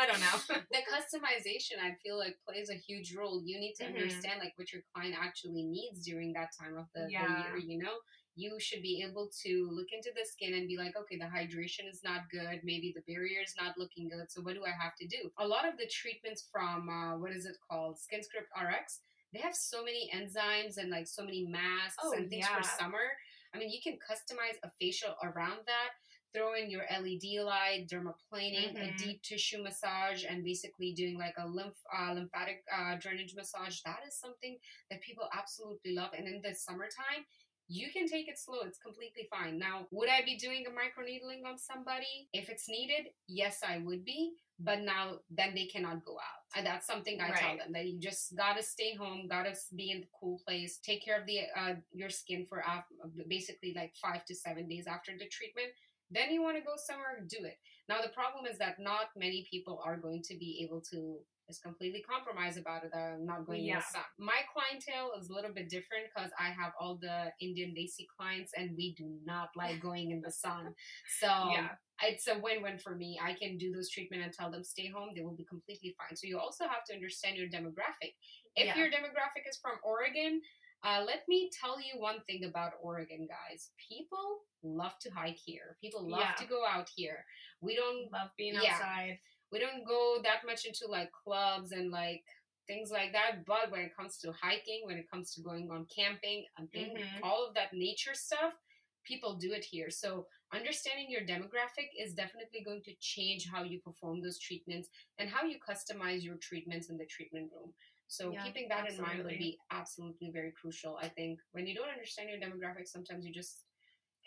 I 0.00 0.06
don't 0.06 0.20
know. 0.20 0.36
the 0.70 0.78
customization 0.86 1.82
I 1.82 1.96
feel 2.02 2.16
like 2.16 2.38
plays 2.48 2.70
a 2.70 2.74
huge 2.74 3.14
role. 3.16 3.42
You 3.44 3.58
need 3.58 3.74
to 3.78 3.84
Mhm. 3.84 3.88
understand 3.94 4.40
like 4.40 4.52
what 4.56 4.72
your 4.72 4.82
client 4.94 5.16
actually 5.18 5.64
needs 5.64 6.04
during 6.04 6.32
that 6.34 6.50
time 6.58 6.76
of 6.78 6.86
the, 6.94 7.02
the 7.02 7.08
year. 7.42 7.56
You 7.58 7.78
know, 7.78 7.98
you 8.36 8.58
should 8.60 8.82
be 8.82 9.02
able 9.02 9.28
to 9.42 9.68
look 9.72 9.88
into 9.92 10.10
the 10.14 10.24
skin 10.24 10.54
and 10.54 10.68
be 10.68 10.76
like, 10.78 10.96
okay, 10.96 11.18
the 11.18 11.24
hydration 11.26 11.90
is 11.90 12.00
not 12.04 12.30
good. 12.30 12.60
Maybe 12.62 12.94
the 12.94 13.02
barrier 13.12 13.42
is 13.42 13.54
not 13.60 13.76
looking 13.76 14.08
good. 14.08 14.30
So 14.30 14.40
what 14.42 14.54
do 14.54 14.64
I 14.64 14.70
have 14.80 14.94
to 15.00 15.06
do? 15.06 15.30
A 15.38 15.46
lot 15.46 15.66
of 15.68 15.76
the 15.78 15.86
treatments 15.90 16.46
from 16.52 16.88
uh, 16.88 17.18
what 17.18 17.32
is 17.32 17.44
it 17.44 17.56
called, 17.68 17.98
SkinScript 17.98 18.50
RX, 18.54 19.00
they 19.32 19.40
have 19.40 19.54
so 19.54 19.84
many 19.84 20.10
enzymes 20.14 20.78
and 20.78 20.90
like 20.90 21.06
so 21.08 21.24
many 21.24 21.46
masks 21.46 22.02
Oh, 22.02 22.12
and 22.12 22.30
things 22.30 22.46
yeah. 22.48 22.56
for 22.56 22.62
summer. 22.62 23.06
I 23.54 23.58
mean, 23.58 23.70
you 23.70 23.80
can 23.82 23.98
customize 23.98 24.58
a 24.62 24.70
facial 24.80 25.14
around 25.24 25.66
that. 25.66 25.90
Throw 26.32 26.54
in 26.54 26.70
your 26.70 26.84
LED 26.88 27.40
light, 27.42 27.88
dermaplaning, 27.88 28.76
a 28.76 28.92
Mhm. 28.92 28.98
deep 28.98 29.22
tissue 29.22 29.62
massage, 29.62 30.24
and 30.24 30.44
basically 30.44 30.92
doing 30.92 31.18
like 31.18 31.34
a 31.38 31.46
lymph 31.46 31.78
uh, 31.92 32.12
lymphatic 32.12 32.62
uh, 32.72 32.94
drainage 32.96 33.34
massage. 33.34 33.80
That 33.82 34.00
is 34.06 34.14
something 34.18 34.58
that 34.90 35.00
people 35.00 35.28
absolutely 35.32 35.92
love. 35.94 36.12
And 36.12 36.28
in 36.28 36.40
the 36.40 36.54
summertime, 36.54 37.26
you 37.66 37.90
can 37.92 38.06
take 38.08 38.28
it 38.28 38.38
slow. 38.38 38.60
It's 38.62 38.78
completely 38.78 39.26
fine. 39.30 39.58
Now, 39.58 39.86
would 39.90 40.08
I 40.08 40.22
be 40.22 40.36
doing 40.36 40.66
a 40.66 40.70
microneedling 40.70 41.44
on 41.44 41.56
somebody 41.58 42.28
if 42.32 42.48
it's 42.48 42.68
needed? 42.68 43.12
Yes, 43.26 43.62
I 43.64 43.78
would 43.78 44.04
be. 44.04 44.34
But 44.58 44.80
now, 44.80 45.20
then 45.30 45.54
they 45.54 45.66
cannot 45.66 46.04
go 46.04 46.14
out. 46.18 46.42
And 46.54 46.66
that's 46.66 46.86
something 46.86 47.20
I 47.20 47.30
tell 47.30 47.56
them 47.56 47.72
that 47.72 47.86
you 47.86 47.98
just 47.98 48.36
gotta 48.36 48.62
stay 48.62 48.94
home, 48.94 49.26
gotta 49.28 49.56
be 49.74 49.90
in 49.92 50.00
the 50.00 50.08
cool 50.18 50.40
place, 50.46 50.78
take 50.78 51.02
care 51.04 51.18
of 51.20 51.26
the 51.26 51.40
uh, 51.56 51.74
your 51.92 52.10
skin 52.10 52.44
for 52.48 52.58
af- 52.58 52.84
basically 53.28 53.72
like 53.74 53.94
five 53.96 54.24
to 54.26 54.34
seven 54.34 54.68
days 54.68 54.86
after 54.86 55.12
the 55.16 55.28
treatment 55.28 55.68
Then 56.10 56.30
you 56.32 56.42
want 56.42 56.56
to 56.56 56.62
go 56.62 56.74
somewhere, 56.76 57.24
do 57.28 57.44
it. 57.44 57.58
Now, 57.88 58.02
the 58.02 58.08
problem 58.08 58.46
is 58.46 58.58
that 58.58 58.78
not 58.78 59.10
many 59.16 59.46
people 59.50 59.80
are 59.84 59.96
going 59.96 60.22
to 60.22 60.36
be 60.36 60.60
able 60.64 60.80
to 60.92 61.18
just 61.48 61.62
completely 61.64 62.00
compromise 62.08 62.56
about 62.56 62.84
it. 62.84 62.94
I'm 62.94 63.26
not 63.26 63.44
going 63.44 63.64
Yeah. 63.64 63.74
in 63.74 63.78
the 63.80 63.84
sun. 63.84 64.04
My 64.18 64.42
clientele 64.52 65.12
is 65.18 65.30
a 65.30 65.32
little 65.34 65.52
bit 65.52 65.68
different 65.68 66.06
because 66.14 66.30
I 66.38 66.50
have 66.50 66.72
all 66.78 66.94
the 66.96 67.32
Indian 67.40 67.74
Desi 67.74 68.06
clients 68.16 68.52
and 68.56 68.76
we 68.76 68.94
do 68.94 69.18
not 69.24 69.50
like 69.56 69.80
going 69.88 70.12
in 70.12 70.20
the 70.20 70.30
sun. 70.30 70.74
So 71.18 71.26
yeah. 71.26 71.70
it's 72.04 72.28
a 72.28 72.38
win-win 72.38 72.78
for 72.78 72.94
me. 72.94 73.18
I 73.20 73.34
can 73.34 73.58
do 73.58 73.72
those 73.72 73.90
treatment 73.90 74.22
and 74.22 74.32
tell 74.32 74.50
them 74.50 74.62
stay 74.62 74.88
home. 74.88 75.10
They 75.14 75.22
will 75.22 75.34
be 75.34 75.44
completely 75.44 75.94
fine. 75.98 76.16
So 76.16 76.28
you 76.28 76.38
also 76.38 76.68
have 76.68 76.84
to 76.86 76.94
understand 76.94 77.36
your 77.36 77.48
demographic. 77.48 78.14
If 78.54 78.66
Yeah. 78.66 78.76
your 78.76 78.90
demographic 78.90 79.42
is 79.48 79.58
from 79.58 79.78
Oregon, 79.82 80.40
uh, 80.84 81.02
let 81.06 81.26
me 81.28 81.50
tell 81.52 81.78
you 81.80 82.00
one 82.00 82.20
thing 82.26 82.44
about 82.44 82.72
Oregon, 82.82 83.26
guys. 83.28 83.70
People 83.88 84.40
love 84.62 84.98
to 85.00 85.10
hike 85.10 85.36
here. 85.36 85.76
People 85.80 86.08
love 86.08 86.20
Yeah. 86.20 86.34
to 86.34 86.44
go 86.46 86.64
out 86.66 86.88
here. 86.94 87.24
We 87.60 87.74
don't 87.76 88.10
Love 88.12 88.30
being 88.36 88.54
Yeah. 88.54 88.72
outside. 88.74 89.20
we 89.52 89.58
don't 89.58 89.84
go 89.84 90.20
that 90.22 90.44
much 90.46 90.64
into 90.64 90.86
like 90.86 91.10
clubs 91.10 91.72
and 91.72 91.90
like 91.90 92.24
things 92.68 92.90
like 92.92 93.10
that. 93.12 93.44
But 93.44 93.70
when 93.72 93.80
it 93.80 93.96
comes 93.96 94.16
to 94.18 94.30
hiking, 94.32 94.86
when 94.86 94.96
it 94.96 95.10
comes 95.10 95.34
to 95.34 95.40
going 95.42 95.68
on 95.72 95.86
camping, 95.86 96.46
and 96.56 96.70
thing, 96.70 96.96
Mhm. 96.96 97.20
all 97.24 97.44
of 97.46 97.54
that 97.54 97.72
nature 97.72 98.14
stuff, 98.14 98.54
people 99.02 99.34
do 99.34 99.52
it 99.52 99.64
here. 99.64 99.90
So 99.90 100.28
understanding 100.52 101.10
your 101.10 101.22
demographic 101.22 101.88
is 101.98 102.14
definitely 102.14 102.60
going 102.62 102.82
to 102.84 102.94
change 103.00 103.48
how 103.48 103.64
you 103.64 103.80
perform 103.80 104.20
those 104.20 104.38
treatments 104.38 104.88
and 105.18 105.28
how 105.28 105.42
you 105.42 105.58
customize 105.58 106.22
your 106.22 106.36
treatments 106.36 106.88
in 106.90 106.96
the 106.96 107.06
treatment 107.06 107.50
room. 107.52 107.74
So 108.10 108.32
Yeah, 108.32 108.42
keeping 108.42 108.66
that 108.68 108.90
in 108.90 109.00
mind 109.00 109.22
would 109.22 109.38
be 109.38 109.56
absolutely 109.70 110.32
very 110.34 110.52
crucial. 110.60 110.98
I 111.00 111.06
think 111.06 111.38
when 111.52 111.64
you 111.64 111.76
don't 111.76 111.88
understand 111.88 112.28
your 112.28 112.42
demographic, 112.42 112.88
sometimes 112.88 113.24
you 113.24 113.32
just 113.32 113.66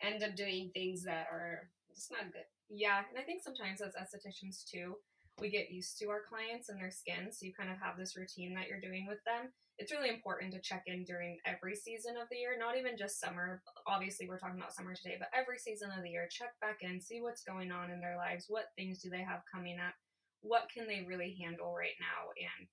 end 0.02 0.24
up 0.24 0.38
doing 0.38 0.72
things 0.74 1.04
that 1.04 1.28
are 1.30 1.70
just 1.94 2.10
not 2.10 2.32
good. 2.32 2.48
Yeah, 2.70 3.04
and 3.10 3.20
I 3.20 3.24
think 3.24 3.44
sometimes 3.44 3.82
as 3.82 3.92
estheticians 4.00 4.64
too, 4.64 4.96
we 5.42 5.50
get 5.50 5.70
used 5.70 6.00
to 6.00 6.08
our 6.08 6.22
clients 6.24 6.70
and 6.70 6.80
their 6.80 6.92
skin, 6.92 7.28
so 7.30 7.46
you 7.46 7.52
kind 7.54 7.70
of 7.70 7.78
have 7.78 7.98
this 7.98 8.16
routine 8.16 8.56
that 8.56 8.70
you're 8.70 8.80
doing 8.80 9.06
with 9.06 9.20
them. 9.26 9.52
It's 9.78 9.92
really 9.92 10.10
important 10.10 10.54
to 10.54 10.62
check 10.62 10.84
in 10.88 11.04
during 11.04 11.40
every 11.46 11.76
season 11.76 12.16
of 12.16 12.30
the 12.32 12.38
year, 12.38 12.56
not 12.58 12.78
even 12.78 12.96
just 12.96 13.20
summer. 13.20 13.62
Obviously, 13.86 14.30
we're 14.30 14.40
talking 14.40 14.60
about 14.60 14.74
summer 14.74 14.96
today, 14.96 15.18
but 15.20 15.28
every 15.36 15.60
season 15.60 15.92
of 15.92 16.04
the 16.04 16.10
year, 16.10 16.30
check 16.32 16.56
back 16.62 16.78
in, 16.84 17.02
see 17.02 17.20
what's 17.20 17.44
going 17.44 17.70
on 17.70 17.92
in 17.92 18.00
their 18.00 18.16
lives, 18.16 18.46
what 18.48 18.72
things 18.78 19.02
do 19.04 19.10
they 19.10 19.28
have 19.28 19.42
coming 19.52 19.76
up, 19.78 19.94
what 20.40 20.70
can 20.74 20.88
they 20.88 21.04
really 21.06 21.36
handle 21.42 21.76
right 21.76 22.00
now, 22.00 22.32
and 22.40 22.68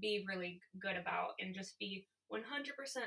be 0.00 0.24
really 0.28 0.60
good 0.80 0.96
about, 0.96 1.34
and 1.40 1.54
just 1.54 1.78
be 1.78 2.06
100% 2.32 2.40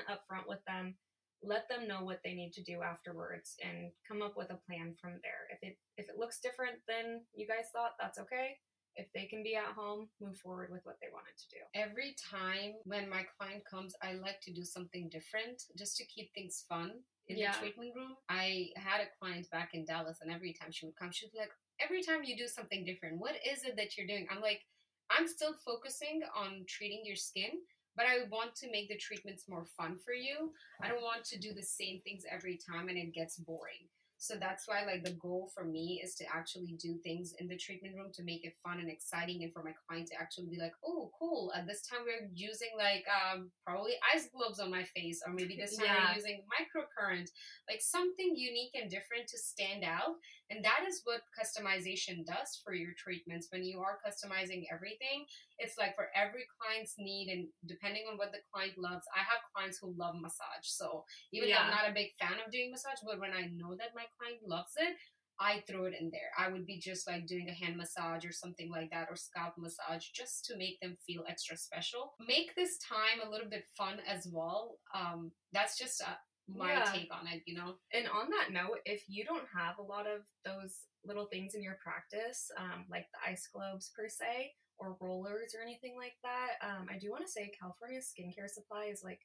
upfront 0.08 0.46
with 0.48 0.64
them 0.66 0.94
let 1.42 1.68
them 1.68 1.86
know 1.86 2.02
what 2.02 2.20
they 2.24 2.34
need 2.34 2.52
to 2.54 2.62
do 2.62 2.82
afterwards 2.82 3.56
and 3.62 3.90
come 4.08 4.22
up 4.22 4.36
with 4.36 4.50
a 4.50 4.58
plan 4.66 4.94
from 5.00 5.12
there. 5.22 5.46
If 5.52 5.58
it 5.62 5.76
if 5.96 6.08
it 6.08 6.18
looks 6.18 6.40
different 6.40 6.78
than 6.88 7.20
you 7.34 7.46
guys 7.46 7.66
thought, 7.72 7.92
that's 8.00 8.18
okay. 8.18 8.56
If 8.96 9.06
they 9.14 9.26
can 9.26 9.42
be 9.42 9.54
at 9.54 9.74
home, 9.76 10.08
move 10.20 10.38
forward 10.38 10.70
with 10.72 10.80
what 10.84 10.96
they 11.02 11.08
wanted 11.12 11.36
to 11.36 11.48
do. 11.50 11.60
Every 11.74 12.16
time 12.32 12.72
when 12.84 13.10
my 13.10 13.26
client 13.38 13.62
comes, 13.70 13.94
I 14.02 14.14
like 14.14 14.40
to 14.42 14.52
do 14.54 14.64
something 14.64 15.10
different 15.10 15.62
just 15.76 15.98
to 15.98 16.06
keep 16.06 16.32
things 16.32 16.64
fun 16.66 16.92
in 17.28 17.36
Yeah. 17.36 17.52
the 17.52 17.58
treatment 17.58 17.94
room. 17.94 18.16
I 18.30 18.70
had 18.76 19.02
a 19.02 19.10
client 19.20 19.50
back 19.50 19.74
in 19.74 19.84
Dallas, 19.84 20.18
and 20.22 20.32
every 20.32 20.54
time 20.54 20.72
she 20.72 20.86
would 20.86 20.96
come, 20.96 21.12
she'd 21.12 21.32
be 21.32 21.38
like, 21.38 21.52
Every 21.78 22.02
time 22.02 22.24
you 22.24 22.38
do 22.38 22.48
something 22.48 22.86
different, 22.86 23.18
what 23.18 23.36
is 23.46 23.64
it 23.64 23.76
that 23.76 23.98
you're 23.98 24.06
doing? 24.06 24.26
I'm 24.30 24.40
like, 24.40 24.62
I'm 25.10 25.28
still 25.28 25.54
focusing 25.64 26.22
on 26.36 26.64
treating 26.68 27.02
your 27.04 27.16
skin, 27.16 27.50
but 27.96 28.06
I 28.06 28.28
want 28.30 28.54
to 28.56 28.70
make 28.70 28.88
the 28.88 28.96
treatments 28.96 29.44
more 29.48 29.64
fun 29.76 29.98
for 30.04 30.12
you. 30.12 30.52
I 30.82 30.88
don't 30.88 31.02
want 31.02 31.24
to 31.24 31.38
do 31.38 31.52
the 31.52 31.62
same 31.62 32.00
things 32.02 32.24
every 32.30 32.58
time 32.58 32.88
and 32.88 32.98
it 32.98 33.14
gets 33.14 33.36
boring. 33.36 33.88
So 34.18 34.34
that's 34.40 34.66
why 34.66 34.84
like 34.84 35.04
the 35.04 35.12
goal 35.12 35.50
for 35.54 35.64
me 35.64 36.00
is 36.02 36.14
to 36.16 36.24
actually 36.32 36.76
do 36.80 36.96
things 37.04 37.34
in 37.38 37.48
the 37.48 37.56
treatment 37.56 37.94
room 37.96 38.10
to 38.14 38.22
make 38.22 38.44
it 38.44 38.54
fun 38.64 38.80
and 38.80 38.90
exciting 38.90 39.42
and 39.42 39.52
for 39.52 39.62
my 39.62 39.72
client 39.86 40.08
to 40.08 40.14
actually 40.20 40.46
be 40.46 40.58
like, 40.58 40.72
oh 40.84 41.10
cool, 41.18 41.52
at 41.54 41.66
this 41.66 41.82
time 41.82 42.00
we're 42.04 42.28
using 42.32 42.70
like 42.78 43.04
um, 43.12 43.50
probably 43.66 43.92
ice 44.14 44.28
globes 44.34 44.58
on 44.58 44.70
my 44.70 44.84
face 44.96 45.20
or 45.26 45.32
maybe 45.32 45.56
this 45.56 45.76
time 45.76 45.86
Yeah. 45.86 46.08
we're 46.08 46.16
using 46.16 46.42
microcurrent, 46.48 47.28
like 47.68 47.80
something 47.80 48.34
unique 48.34 48.72
and 48.74 48.90
different 48.90 49.28
to 49.28 49.38
stand 49.38 49.84
out. 49.84 50.16
And 50.48 50.64
that 50.64 50.86
is 50.88 51.02
what 51.04 51.26
customization 51.34 52.24
does 52.24 52.62
for 52.64 52.72
your 52.72 52.94
treatments. 52.96 53.48
When 53.50 53.64
you 53.64 53.80
are 53.80 53.98
customizing 54.00 54.64
everything, 54.72 55.26
it's 55.58 55.76
like 55.76 55.94
for 55.94 56.08
every 56.14 56.46
client's 56.56 56.94
need 56.98 57.28
and 57.28 57.48
depending 57.66 58.04
on 58.10 58.16
what 58.16 58.30
the 58.32 58.38
client 58.52 58.78
loves. 58.78 59.04
I 59.10 59.20
have 59.26 59.42
clients 59.52 59.78
who 59.82 59.92
love 59.98 60.14
massage. 60.22 60.64
So 60.64 61.04
even 61.32 61.50
though 61.50 61.58
I'm 61.58 61.74
not 61.74 61.90
a 61.90 61.94
big 61.94 62.14
fan 62.20 62.38
of 62.38 62.52
doing 62.52 62.70
massage, 62.70 63.02
but 63.04 63.18
when 63.18 63.34
I 63.34 63.50
know 63.52 63.74
that 63.76 63.90
my 63.94 64.05
client 64.18 64.40
loves 64.46 64.72
it, 64.76 64.96
I 65.38 65.62
throw 65.68 65.84
it 65.84 65.94
in 66.00 66.10
there. 66.10 66.30
I 66.38 66.50
would 66.50 66.64
be 66.64 66.78
just 66.80 67.06
like 67.06 67.26
doing 67.26 67.48
a 67.48 67.52
hand 67.52 67.76
massage 67.76 68.24
or 68.24 68.32
something 68.32 68.70
like 68.70 68.90
that 68.90 69.08
or 69.10 69.16
scalp 69.16 69.54
massage 69.58 70.06
just 70.14 70.46
to 70.46 70.56
make 70.56 70.80
them 70.80 70.96
feel 71.06 71.24
extra 71.28 71.56
special. 71.58 72.14
Make 72.26 72.54
this 72.54 72.78
time 72.78 73.20
a 73.26 73.30
little 73.30 73.48
bit 73.48 73.64
fun 73.76 73.98
as 74.08 74.26
well. 74.32 74.78
Um, 74.94 75.32
that's 75.52 75.78
just 75.78 76.00
uh, 76.02 76.14
my 76.48 76.72
Yeah. 76.72 76.90
take 76.90 77.12
on 77.12 77.26
it, 77.28 77.42
you 77.46 77.54
know? 77.54 77.74
And 77.92 78.06
on 78.08 78.30
that 78.30 78.50
note, 78.50 78.78
if 78.86 79.04
you 79.08 79.24
don't 79.24 79.46
have 79.54 79.78
a 79.78 79.82
lot 79.82 80.06
of 80.06 80.22
those 80.44 80.86
little 81.04 81.26
things 81.26 81.54
in 81.54 81.62
your 81.62 81.78
practice, 81.84 82.50
um, 82.56 82.86
like 82.90 83.06
the 83.12 83.30
ice 83.30 83.46
globes 83.52 83.90
per 83.94 84.08
se, 84.08 84.52
or 84.78 84.96
rollers 85.00 85.54
or 85.54 85.62
anything 85.62 85.96
like 85.96 86.14
that, 86.22 86.52
um, 86.62 86.86
I 86.90 86.98
do 86.98 87.10
want 87.10 87.24
to 87.26 87.30
say 87.32 87.50
California 87.60 88.00
Skincare 88.00 88.48
Supply 88.48 88.86
is 88.92 89.02
like 89.04 89.20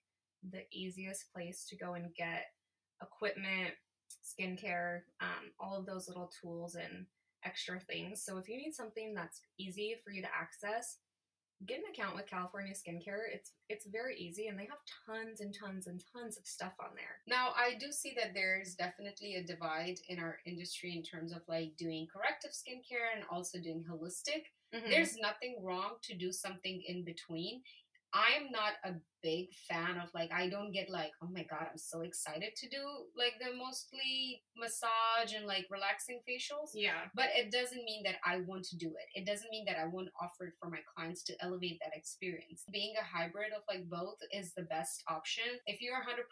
the 0.50 0.63
easiest 0.73 1.31
place 1.33 1.65
to 1.69 1.77
go 1.77 1.93
and 1.93 2.13
get 2.15 2.45
equipment, 3.01 3.73
skincare, 4.24 5.01
um, 5.22 5.51
all 5.60 5.77
of 5.77 5.86
those 5.86 6.08
little 6.08 6.32
tools 6.41 6.75
and 6.75 7.06
extra 7.44 7.80
things. 7.80 8.24
So 8.24 8.38
if 8.38 8.48
you 8.48 8.58
need 8.58 8.74
something 8.74 9.13
that's 9.13 9.41
easy 9.58 9.96
for 10.03 10.12
you 10.12 10.22
to 10.22 10.27
access, 10.27 10.98
get 11.68 11.80
an 11.80 11.86
account 11.94 12.15
with 12.15 12.27
California 12.27 12.74
Skincare. 12.74 13.30
It's 13.32 13.51
it's 13.70 13.86
very 13.86 14.18
easy 14.18 14.48
and 14.48 14.58
they 14.58 14.65
have 14.68 14.80
tons 15.06 15.41
and 15.41 15.53
tons 15.53 15.88
and 15.88 16.01
tons 16.13 16.38
of 16.38 16.46
stuff 16.46 16.74
on 16.80 16.89
there. 16.96 17.22
Now, 17.27 17.50
I 17.56 17.75
do 17.80 17.91
see 17.91 18.13
that 18.18 18.34
there's 18.34 18.75
definitely 18.75 19.36
a 19.36 19.44
divide 19.44 20.00
in 20.10 20.20
our 20.20 20.39
industry 20.46 20.96
in 20.96 21.03
terms 21.03 21.32
of 21.32 21.41
like 21.48 21.77
doing 21.77 22.08
corrective 22.12 22.51
skincare 22.51 23.15
and 23.15 23.25
also 23.32 23.60
doing 23.60 23.84
holistic. 23.89 24.50
Mm-hmm. 24.74 24.89
There's 24.89 25.18
nothing 25.18 25.58
wrong 25.62 25.96
to 26.03 26.15
do 26.15 26.32
something 26.32 26.82
in 26.88 27.03
between. 27.03 27.62
I 28.13 28.38
am 28.38 28.51
not 28.51 28.74
a 28.84 29.00
big 29.24 29.53
fan 29.70 30.01
of 30.01 30.10
like 30.13 30.32
I 30.34 30.50
don't 30.50 30.72
get 30.72 30.89
like 30.89 31.12
oh 31.22 31.30
my 31.32 31.44
god 31.44 31.68
I'm 31.70 31.77
so 31.77 32.01
excited 32.01 32.56
to 32.58 32.70
do 32.70 32.82
like 33.15 33.34
the 33.39 33.56
mostly 33.56 34.41
massage 34.58 35.38
and 35.38 35.46
like 35.46 35.68
relaxing 35.70 36.20
facials 36.27 36.72
yeah. 36.74 37.06
but 37.13 37.30
it 37.36 37.51
doesn't 37.51 37.86
mean 37.86 38.03
that 38.03 38.15
I 38.25 38.41
want 38.41 38.65
to 38.65 38.77
do 38.77 38.88
it. 38.88 39.08
It 39.13 39.25
doesn't 39.25 39.51
mean 39.51 39.65
that 39.65 39.77
I 39.77 39.86
won't 39.86 40.10
offer 40.20 40.48
it 40.48 40.53
for 40.60 40.70
my 40.70 40.80
clients 40.96 41.24
to 41.24 41.36
elevate 41.41 41.80
that 41.82 41.96
experience. 41.96 42.63
Being 42.72 42.94
a 43.00 43.06
hybrid 43.06 43.53
of 43.56 43.63
like 43.70 43.88
both 43.89 44.18
is 44.34 44.53
the 44.53 44.63
best 44.63 45.03
option. 45.08 45.44
If 45.68 45.82
you're 45.82 45.96
100% 45.96 46.25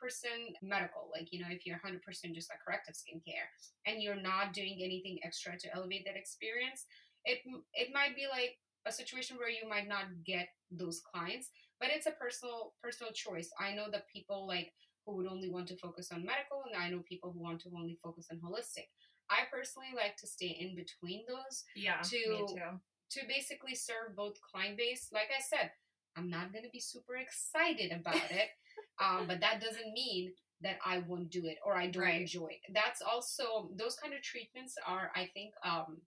medical, 0.61 1.09
like, 1.13 1.31
you 1.31 1.41
know, 1.41 1.49
if 1.49 1.65
you're 1.65 1.79
100% 1.85 2.01
just 2.33 2.49
like 2.49 2.59
corrective 2.65 2.95
skincare 2.95 3.47
and 3.85 4.01
you're 4.01 4.19
not 4.19 4.53
doing 4.53 4.79
anything 4.83 5.19
extra 5.23 5.57
to 5.57 5.75
elevate 5.75 6.05
that 6.05 6.17
experience, 6.17 6.85
it 7.25 7.39
it 7.73 7.89
might 7.93 8.15
be 8.15 8.25
like 8.31 8.57
a 8.85 8.91
situation 8.91 9.37
where 9.37 9.49
you 9.49 9.67
might 9.67 9.87
not 9.87 10.05
get 10.25 10.49
those 10.71 11.01
clients, 11.01 11.49
but 11.79 11.89
it's 11.93 12.07
a 12.07 12.11
personal 12.11 12.73
personal 12.81 13.11
choice. 13.13 13.49
I 13.59 13.73
know 13.73 13.87
that 13.91 14.07
people 14.13 14.47
like 14.47 14.71
who 15.05 15.15
would 15.17 15.27
only 15.27 15.49
want 15.49 15.67
to 15.67 15.77
focus 15.77 16.11
on 16.11 16.25
medical 16.25 16.63
and 16.65 16.81
I 16.81 16.89
know 16.89 17.01
people 17.07 17.31
who 17.31 17.41
want 17.41 17.61
to 17.61 17.69
only 17.75 17.97
focus 18.03 18.27
on 18.31 18.39
holistic. 18.39 18.87
I 19.29 19.41
personally 19.51 19.89
like 19.95 20.17
to 20.17 20.27
stay 20.27 20.57
in 20.59 20.75
between 20.75 21.23
those 21.27 21.63
Yeah. 21.75 22.01
To- 22.01 22.29
me 22.29 22.45
too. 22.55 22.79
to 23.11 23.27
basically 23.27 23.75
serve 23.75 24.15
both 24.15 24.35
client 24.41 24.77
base. 24.77 25.09
Like 25.11 25.29
I 25.35 25.41
said, 25.41 25.71
I'm 26.15 26.29
not 26.29 26.51
going 26.51 26.63
to 26.65 26.69
be 26.71 26.79
super 26.79 27.15
excited 27.15 27.91
about 27.91 28.15
it, 28.31 28.49
um, 29.03 29.27
but 29.27 29.39
that 29.41 29.61
doesn't 29.61 29.93
mean 29.93 30.33
that 30.61 30.77
I 30.85 30.99
won't 30.99 31.29
do 31.31 31.45
it 31.45 31.57
or 31.65 31.75
I 31.77 31.87
don't 31.87 32.03
Right. 32.03 32.21
enjoy 32.21 32.47
it. 32.47 32.73
That's 32.73 33.01
also, 33.01 33.69
those 33.75 33.95
kind 33.95 34.13
of 34.13 34.21
treatments 34.21 34.75
are, 34.85 35.11
I 35.15 35.27
think, 35.33 35.53
um, 35.63 36.01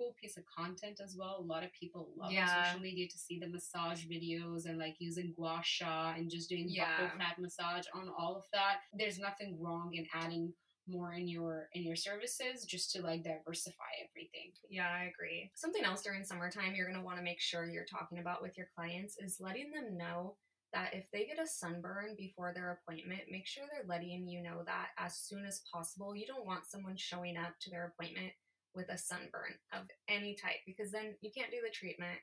cool 0.00 0.14
piece 0.20 0.36
of 0.38 0.44
content 0.46 1.00
as 1.04 1.14
well. 1.18 1.36
A 1.38 1.42
lot 1.42 1.62
of 1.62 1.70
people 1.78 2.12
love 2.16 2.28
on 2.28 2.32
Yeah. 2.34 2.64
social 2.64 2.80
media 2.80 3.06
to 3.08 3.18
see 3.18 3.38
the 3.38 3.48
massage 3.48 4.06
videos 4.06 4.64
and 4.64 4.78
like 4.78 4.96
using 4.98 5.34
gua 5.36 5.60
sha 5.62 6.14
and 6.16 6.30
just 6.30 6.48
doing 6.48 6.68
Yeah. 6.68 6.96
buccal 6.96 7.18
fat 7.18 7.38
massage 7.38 7.86
on 7.94 8.08
all 8.08 8.36
of 8.36 8.46
that. 8.52 8.80
There's 8.94 9.18
nothing 9.18 9.60
wrong 9.60 9.94
in 9.94 10.06
adding 10.14 10.54
more 10.86 11.12
in 11.12 11.28
your 11.28 11.68
in 11.74 11.82
your 11.84 11.94
services 11.96 12.64
just 12.64 12.90
to 12.92 13.02
like 13.02 13.22
diversify 13.22 13.92
everything. 14.08 14.52
Yeah, 14.70 14.88
I 14.90 15.04
agree. 15.04 15.50
Something 15.54 15.84
else 15.84 16.02
during 16.02 16.24
summertime 16.24 16.74
you're 16.74 16.86
going 16.88 16.98
to 16.98 17.04
want 17.04 17.18
to 17.18 17.22
make 17.22 17.40
sure 17.40 17.66
you're 17.66 17.84
talking 17.84 18.18
about 18.18 18.42
with 18.42 18.56
your 18.56 18.68
clients 18.74 19.16
is 19.18 19.38
letting 19.38 19.70
them 19.70 19.96
know 19.96 20.36
that 20.72 20.94
if 20.94 21.10
they 21.12 21.26
get 21.26 21.38
a 21.38 21.46
sunburn 21.46 22.14
before 22.16 22.52
their 22.54 22.70
appointment, 22.70 23.22
make 23.30 23.46
sure 23.46 23.64
they're 23.70 23.84
letting 23.86 24.26
you 24.28 24.40
know 24.40 24.62
that 24.64 24.88
as 24.98 25.16
soon 25.16 25.44
as 25.44 25.62
possible. 25.72 26.14
You 26.16 26.26
don't 26.26 26.46
want 26.46 26.66
someone 26.66 26.96
showing 26.96 27.36
up 27.36 27.54
to 27.60 27.70
their 27.70 27.86
appointment 27.86 28.32
with 28.74 28.88
a 28.90 28.98
sunburn 28.98 29.54
of 29.72 29.82
any 30.08 30.34
type 30.34 30.62
because 30.66 30.90
then 30.90 31.14
you 31.20 31.30
can't 31.36 31.50
do 31.50 31.58
the 31.62 31.72
treatment. 31.72 32.18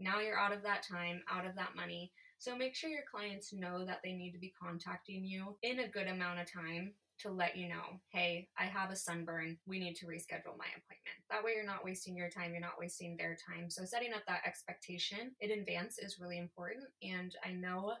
Now 0.00 0.20
you're 0.20 0.38
out 0.38 0.52
of 0.52 0.62
that 0.62 0.82
time, 0.82 1.22
out 1.30 1.46
of 1.46 1.54
that 1.56 1.76
money. 1.76 2.12
So 2.38 2.56
make 2.56 2.74
sure 2.74 2.90
your 2.90 3.04
clients 3.10 3.52
know 3.52 3.84
that 3.84 4.00
they 4.04 4.12
need 4.12 4.32
to 4.32 4.38
be 4.38 4.54
contacting 4.60 5.24
you 5.24 5.56
in 5.62 5.80
a 5.80 5.88
good 5.88 6.06
amount 6.06 6.40
of 6.40 6.52
time 6.52 6.92
to 7.20 7.30
let 7.30 7.56
you 7.56 7.68
know, 7.68 8.00
hey, 8.10 8.48
I 8.56 8.64
have 8.64 8.90
a 8.90 8.96
sunburn. 8.96 9.58
We 9.66 9.80
need 9.80 9.96
to 9.96 10.06
reschedule 10.06 10.56
my 10.56 10.70
appointment. 10.70 11.18
That 11.30 11.42
way, 11.42 11.52
you're 11.56 11.66
not 11.66 11.84
wasting 11.84 12.16
your 12.16 12.30
time, 12.30 12.52
you're 12.52 12.60
not 12.60 12.78
wasting 12.78 13.16
their 13.16 13.36
time. 13.36 13.70
So, 13.70 13.84
setting 13.84 14.12
up 14.12 14.22
that 14.28 14.46
expectation 14.46 15.32
in 15.40 15.50
advance 15.50 15.98
is 15.98 16.20
really 16.20 16.38
important. 16.38 16.84
And 17.02 17.34
I 17.44 17.50
know 17.50 17.94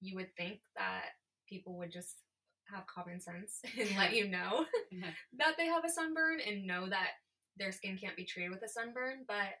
you 0.00 0.16
would 0.16 0.34
think 0.36 0.60
that 0.76 1.10
people 1.46 1.76
would 1.78 1.92
just 1.92 2.23
have 2.72 2.86
common 2.86 3.20
sense 3.20 3.60
and 3.78 3.96
let 3.96 4.14
you 4.14 4.28
know 4.28 4.64
that 5.38 5.54
they 5.58 5.66
have 5.66 5.84
a 5.84 5.90
sunburn 5.90 6.38
and 6.46 6.66
know 6.66 6.88
that 6.88 7.10
their 7.56 7.72
skin 7.72 7.96
can't 7.96 8.16
be 8.16 8.24
treated 8.24 8.50
with 8.50 8.62
a 8.62 8.68
sunburn. 8.68 9.24
But 9.28 9.54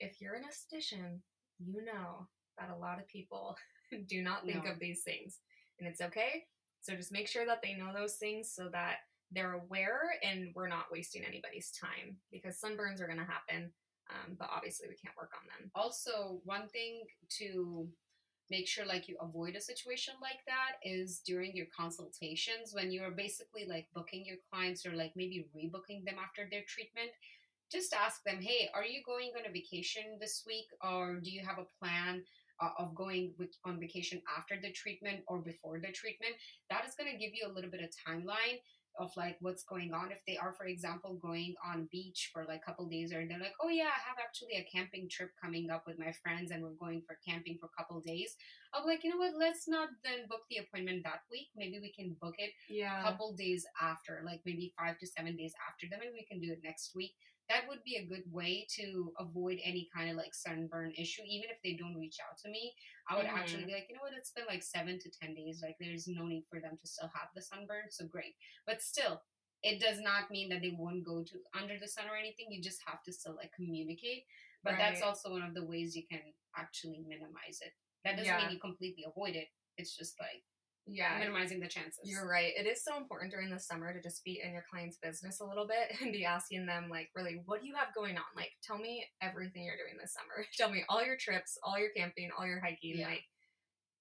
if 0.00 0.20
you're 0.20 0.34
an 0.34 0.44
esthetician, 0.44 1.18
you 1.58 1.84
know 1.84 2.26
that 2.58 2.70
a 2.74 2.78
lot 2.78 2.98
of 2.98 3.08
people 3.08 3.56
do 4.08 4.22
not 4.22 4.44
think 4.46 4.64
No. 4.64 4.72
of 4.72 4.78
these 4.78 5.02
things. 5.02 5.40
And 5.78 5.88
it's 5.88 6.00
okay. 6.00 6.44
So 6.80 6.94
just 6.94 7.12
make 7.12 7.28
sure 7.28 7.46
that 7.46 7.60
they 7.62 7.74
know 7.74 7.92
those 7.94 8.14
things 8.16 8.52
so 8.54 8.68
that 8.72 8.96
they're 9.32 9.54
aware 9.54 10.00
and 10.22 10.52
we're 10.54 10.68
not 10.68 10.86
wasting 10.92 11.24
anybody's 11.24 11.70
time 11.72 12.16
because 12.30 12.60
sunburns 12.60 13.00
are 13.00 13.06
going 13.06 13.18
to 13.18 13.24
happen. 13.24 13.72
Um, 14.10 14.36
but 14.38 14.50
obviously, 14.54 14.86
we 14.88 14.96
can't 14.96 15.16
work 15.16 15.30
on 15.34 15.46
them. 15.48 15.70
also 15.74 16.40
one 16.44 16.68
thing 16.68 17.02
to 17.38 17.88
make 18.50 18.68
sure 18.68 18.84
like 18.84 19.08
you 19.08 19.16
avoid 19.20 19.56
a 19.56 19.60
situation 19.60 20.14
like 20.20 20.40
that 20.46 20.76
is 20.84 21.20
during 21.26 21.54
your 21.54 21.66
consultations 21.76 22.72
when 22.72 22.90
you're 22.90 23.10
basically 23.10 23.66
like 23.68 23.86
booking 23.94 24.24
your 24.24 24.36
clients 24.52 24.84
or 24.84 24.92
like 24.92 25.12
maybe 25.16 25.46
rebooking 25.56 26.04
them 26.04 26.16
after 26.22 26.48
their 26.50 26.62
treatment. 26.68 27.10
Just 27.72 27.94
ask 27.94 28.22
them 28.24 28.40
hey 28.40 28.68
are 28.74 28.84
you 28.84 29.02
going 29.04 29.30
on 29.38 29.48
a 29.48 29.52
vacation 29.52 30.18
this 30.20 30.44
week 30.46 30.66
or 30.82 31.20
do 31.22 31.30
you 31.30 31.40
have 31.40 31.58
a 31.58 31.84
plan 31.84 32.22
uh, 32.60 32.70
of 32.78 32.94
going 32.94 33.32
with, 33.38 33.50
on 33.64 33.80
vacation 33.80 34.22
after 34.38 34.56
the 34.60 34.70
treatment 34.70 35.20
or 35.26 35.38
before 35.38 35.80
the 35.80 35.92
treatment? 35.92 36.34
That 36.70 36.84
is 36.86 36.94
going 36.94 37.10
to 37.10 37.18
give 37.18 37.32
you 37.34 37.48
a 37.48 37.52
little 37.52 37.70
bit 37.70 37.82
of 37.82 37.90
timeline 38.06 38.60
of 38.98 39.10
like 39.16 39.36
what's 39.40 39.64
going 39.64 39.92
on. 39.92 40.12
If 40.12 40.18
they 40.26 40.36
are 40.36 40.52
for 40.52 40.66
example 40.66 41.18
going 41.20 41.54
on 41.66 41.88
beach 41.90 42.30
for 42.32 42.44
like 42.46 42.60
a 42.62 42.64
couple 42.66 42.86
days 42.88 43.12
or 43.12 43.26
they're 43.26 43.38
like 43.38 43.54
oh 43.62 43.68
yeah 43.68 43.90
i 43.90 44.00
have 44.08 44.18
actually 44.22 44.54
a 44.56 44.66
camping 44.72 45.08
trip 45.08 45.30
coming 45.42 45.70
up 45.70 45.84
with 45.86 45.98
my 45.98 46.12
friends 46.22 46.50
and 46.50 46.62
we're 46.62 46.78
going 46.80 47.02
for 47.06 47.18
camping 47.26 47.56
for 47.58 47.66
a 47.66 47.76
couple 47.76 48.00
days 48.00 48.36
i'm 48.72 48.86
like 48.86 49.02
you 49.04 49.10
know 49.10 49.16
what? 49.18 49.34
Let's 49.38 49.66
not 49.68 49.88
then 50.04 50.26
book 50.28 50.42
the 50.50 50.58
appointment 50.58 51.02
that 51.04 51.22
week. 51.30 51.48
Maybe 51.56 51.78
we 51.80 51.92
can 51.92 52.16
book 52.20 52.34
it 52.38 52.50
Yeah. 52.68 53.00
a 53.00 53.02
couple 53.04 53.32
days 53.34 53.66
after 53.80 54.22
like 54.24 54.40
maybe 54.44 54.72
five 54.78 54.98
to 54.98 55.06
seven 55.06 55.36
days 55.36 55.54
after 55.68 55.86
then 55.90 55.98
maybe 56.00 56.14
we 56.14 56.24
can 56.30 56.40
do 56.40 56.52
it 56.52 56.60
next 56.64 56.92
week 56.94 57.12
that 57.48 57.68
would 57.68 57.82
be 57.84 57.96
a 57.96 58.06
good 58.06 58.24
way 58.30 58.66
to 58.76 59.12
avoid 59.18 59.58
any 59.62 59.88
kind 59.94 60.10
of 60.10 60.16
like 60.16 60.34
sunburn 60.34 60.92
issue 60.96 61.22
even 61.28 61.50
if 61.50 61.58
they 61.62 61.74
don't 61.74 61.96
reach 61.96 62.18
out 62.20 62.38
to 62.38 62.48
me 62.48 62.72
i 63.08 63.16
would 63.16 63.26
Mhm. 63.26 63.36
actually 63.38 63.64
be 63.64 63.72
like 63.72 63.86
you 63.88 63.94
know 63.94 64.02
what 64.02 64.14
it's 64.16 64.30
been 64.32 64.46
like 64.46 64.62
seven 64.62 64.98
to 64.98 65.10
ten 65.10 65.34
days 65.34 65.60
like 65.62 65.76
there's 65.78 66.08
no 66.08 66.26
need 66.26 66.44
for 66.50 66.60
them 66.60 66.76
to 66.80 66.86
still 66.86 67.08
have 67.14 67.28
the 67.34 67.42
sunburn 67.42 67.90
so 67.90 68.06
great 68.06 68.34
but 68.66 68.82
still 68.82 69.22
it 69.62 69.80
does 69.80 70.00
not 70.00 70.30
mean 70.30 70.48
that 70.50 70.60
they 70.60 70.74
won't 70.76 71.04
go 71.04 71.22
to 71.22 71.38
under 71.58 71.78
the 71.78 71.88
sun 71.88 72.04
or 72.10 72.16
anything 72.16 72.46
you 72.50 72.62
just 72.62 72.80
have 72.86 73.02
to 73.02 73.12
still 73.12 73.34
like 73.36 73.52
communicate 73.52 74.24
but 74.62 74.74
that's 74.78 75.02
also 75.02 75.30
one 75.30 75.42
of 75.42 75.54
the 75.54 75.64
ways 75.64 75.96
you 75.96 76.04
can 76.10 76.20
actually 76.56 77.00
minimize 77.06 77.60
it 77.60 77.72
that 78.04 78.16
doesn't 78.16 78.32
Yeah. 78.32 78.44
mean 78.46 78.50
you 78.50 78.60
completely 78.60 79.04
avoid 79.06 79.34
it 79.36 79.48
it's 79.76 79.96
just 79.96 80.18
like 80.20 80.42
Yeah. 80.86 81.16
minimizing 81.18 81.60
the 81.60 81.68
chances 81.68 82.00
You're 82.04 82.28
right. 82.28 82.52
It 82.56 82.66
is 82.66 82.84
so 82.84 82.96
important 82.96 83.32
during 83.32 83.50
the 83.50 83.58
summer 83.58 83.92
to 83.92 84.02
just 84.02 84.22
be 84.24 84.42
in 84.44 84.52
your 84.52 84.64
client's 84.70 84.98
business 84.98 85.40
a 85.40 85.44
little 85.44 85.66
bit 85.66 85.96
and 86.00 86.12
be 86.12 86.24
asking 86.24 86.66
them, 86.66 86.88
like, 86.90 87.10
really, 87.14 87.42
what 87.46 87.62
do 87.62 87.66
you 87.66 87.74
have 87.74 87.94
going 87.94 88.16
on? 88.16 88.24
Like, 88.36 88.52
tell 88.62 88.78
me 88.78 89.06
everything 89.22 89.64
you're 89.64 89.76
doing 89.76 89.98
this 90.00 90.12
summer. 90.14 90.44
tell 90.56 90.70
me 90.70 90.84
all 90.88 91.04
your 91.04 91.16
trips, 91.18 91.58
all 91.62 91.78
your 91.78 91.90
camping, 91.96 92.30
all 92.38 92.46
your 92.46 92.60
hiking. 92.60 92.98
Yeah. 92.98 93.08
Like, 93.08 93.24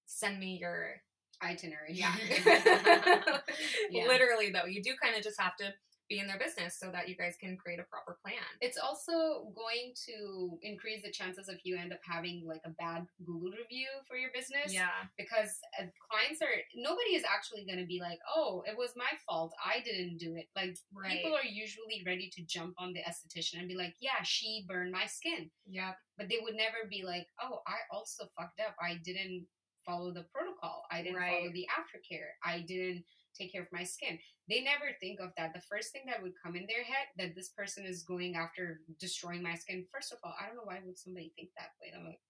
send 0.05 0.39
me 0.39 0.57
your. 0.59 1.01
itinerary 1.43 1.93
Yeah. 1.93 2.15
Yeah. 3.89 4.07
Literally, 4.07 4.49
though, 4.51 4.65
you 4.65 4.81
do 4.81 4.93
kind 5.01 5.15
of 5.15 5.23
just 5.23 5.39
have 5.39 5.55
to 5.57 5.73
be 6.09 6.19
in 6.19 6.27
their 6.27 6.37
business 6.39 6.77
so 6.79 6.91
that 6.91 7.07
you 7.07 7.15
guys 7.15 7.35
can 7.39 7.57
create 7.57 7.79
a 7.79 7.83
proper 7.83 8.17
plan. 8.23 8.43
It's 8.61 8.77
also 8.77 9.47
going 9.55 9.93
to 10.07 10.57
increase 10.61 11.03
the 11.03 11.11
chances 11.11 11.47
of 11.49 11.55
you 11.63 11.77
end 11.77 11.93
up 11.93 11.99
having 12.03 12.43
like 12.47 12.61
a 12.65 12.71
bad 12.71 13.05
Google 13.25 13.51
review 13.51 13.87
for 14.07 14.17
your 14.17 14.29
business. 14.33 14.73
Yeah. 14.73 14.91
Because 15.17 15.57
uh, 15.79 15.85
clients 16.09 16.41
are, 16.41 16.53
nobody 16.75 17.15
is 17.15 17.23
actually 17.23 17.65
going 17.65 17.79
to 17.79 17.85
be 17.87 17.99
like, 18.01 18.19
oh, 18.35 18.63
it 18.67 18.77
was 18.77 18.91
my 18.95 19.09
fault. 19.27 19.53
I 19.63 19.79
didn't 19.83 20.17
do 20.17 20.35
it. 20.35 20.47
Like, 20.55 20.75
Right. 20.93 21.21
people 21.21 21.35
are 21.35 21.45
usually 21.45 22.03
ready 22.05 22.29
to 22.35 22.41
jump 22.43 22.73
on 22.77 22.93
the 22.93 23.01
esthetician 23.01 23.59
and 23.59 23.67
be 23.67 23.75
like, 23.75 23.95
yeah, 23.99 24.23
she 24.23 24.65
burned 24.67 24.91
my 24.91 25.05
skin. 25.05 25.49
Yeah. 25.65 25.91
But 26.17 26.29
they 26.29 26.39
would 26.41 26.55
never 26.55 26.87
be 26.89 27.03
like, 27.05 27.27
oh, 27.41 27.59
I 27.67 27.77
also 27.91 28.25
fucked 28.37 28.59
up. 28.59 28.75
I 28.81 28.99
didn't 29.03 29.45
follow 29.85 30.13
the 30.13 30.25
protocol. 30.33 30.82
I 30.93 31.01
didn't 31.01 31.19
follow 31.19 31.51
the 31.51 31.67
aftercare. 31.73 32.37
I 32.43 32.59
didn't 32.59 33.03
take 33.37 33.51
care 33.51 33.63
of 33.63 33.71
my 33.71 33.83
skin. 33.83 34.19
They 34.47 34.61
never 34.61 34.93
think 35.01 35.19
of 35.19 35.31
that. 35.37 35.53
The 35.53 35.61
first 35.61 35.91
thing 35.91 36.03
that 36.07 36.21
would 36.21 36.33
come 36.43 36.55
in 36.55 36.67
their 36.67 36.83
head 36.83 37.09
that 37.17 37.35
this 37.35 37.49
person 37.49 37.85
is 37.85 38.03
going 38.03 38.35
after 38.35 38.81
destroying 38.99 39.41
my 39.41 39.55
skin. 39.55 39.85
First 39.91 40.11
of 40.11 40.19
all, 40.23 40.35
I 40.39 40.45
don't 40.45 40.55
know 40.55 40.69
why 40.69 40.79
would 40.85 40.99
somebody 40.99 41.33
think 41.35 41.49
that 41.57 41.73
way. 41.81 41.89
I'm 41.95 42.05
like, 42.05 42.21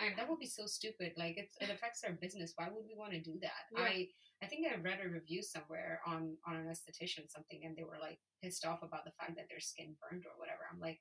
I 0.00 0.14
that 0.16 0.28
would 0.28 0.40
be 0.40 0.46
so 0.46 0.66
stupid. 0.66 1.12
Like 1.16 1.36
it's, 1.36 1.56
it 1.60 1.70
affects 1.70 2.04
our 2.04 2.12
business. 2.12 2.52
Why 2.56 2.68
would 2.68 2.84
we 2.84 2.96
want 2.96 3.12
to 3.12 3.20
do 3.20 3.38
that? 3.42 3.68
Yeah. 3.76 3.84
I 3.84 4.08
I 4.42 4.46
think 4.46 4.66
I 4.66 4.80
read 4.80 4.98
a 5.04 5.08
review 5.08 5.42
somewhere 5.42 6.00
on 6.06 6.36
on 6.46 6.56
an 6.56 6.66
esthetician 6.66 7.30
something, 7.30 7.62
and 7.64 7.76
they 7.76 7.84
were 7.84 8.00
like 8.00 8.18
pissed 8.42 8.66
off 8.66 8.82
about 8.82 9.04
the 9.04 9.14
fact 9.18 9.36
that 9.36 9.46
their 9.48 9.60
skin 9.60 9.94
burned 10.00 10.24
or 10.24 10.34
whatever. 10.36 10.66
I'm 10.66 10.80
like, 10.80 11.00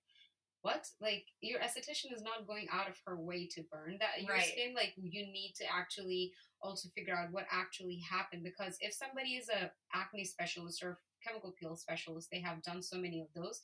what? 0.61 0.87
Like 0.99 1.25
your 1.41 1.59
esthetician 1.59 2.13
is 2.13 2.21
not 2.21 2.47
going 2.47 2.67
out 2.71 2.87
of 2.89 2.95
her 3.05 3.17
way 3.19 3.47
to 3.47 3.63
burn 3.71 3.97
that 3.99 4.21
your 4.23 4.35
Right. 4.35 4.45
skin. 4.45 4.73
Like 4.75 4.93
you 4.97 5.25
need 5.25 5.53
to 5.57 5.65
actually 5.71 6.33
also 6.61 6.89
figure 6.89 7.15
out 7.15 7.31
what 7.31 7.47
actually 7.51 7.99
happened 7.99 8.43
because 8.43 8.77
if 8.79 8.93
somebody 8.93 9.35
is 9.35 9.49
a 9.49 9.71
acne 9.93 10.23
specialist 10.25 10.83
or 10.83 10.99
chemical 11.25 11.51
peel 11.59 11.75
specialist, 11.75 12.29
they 12.31 12.41
have 12.41 12.61
done 12.63 12.81
so 12.81 12.97
many 12.97 13.21
of 13.21 13.27
those. 13.33 13.61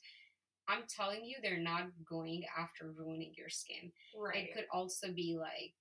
I'm 0.66 0.82
telling 0.88 1.24
you, 1.24 1.36
they're 1.42 1.58
not 1.58 1.88
going 2.04 2.44
after 2.56 2.90
ruining 2.92 3.32
your 3.36 3.48
skin 3.48 3.92
Right. 4.14 4.48
it 4.48 4.54
could 4.54 4.66
also 4.72 5.12
be 5.12 5.36
like 5.38 5.74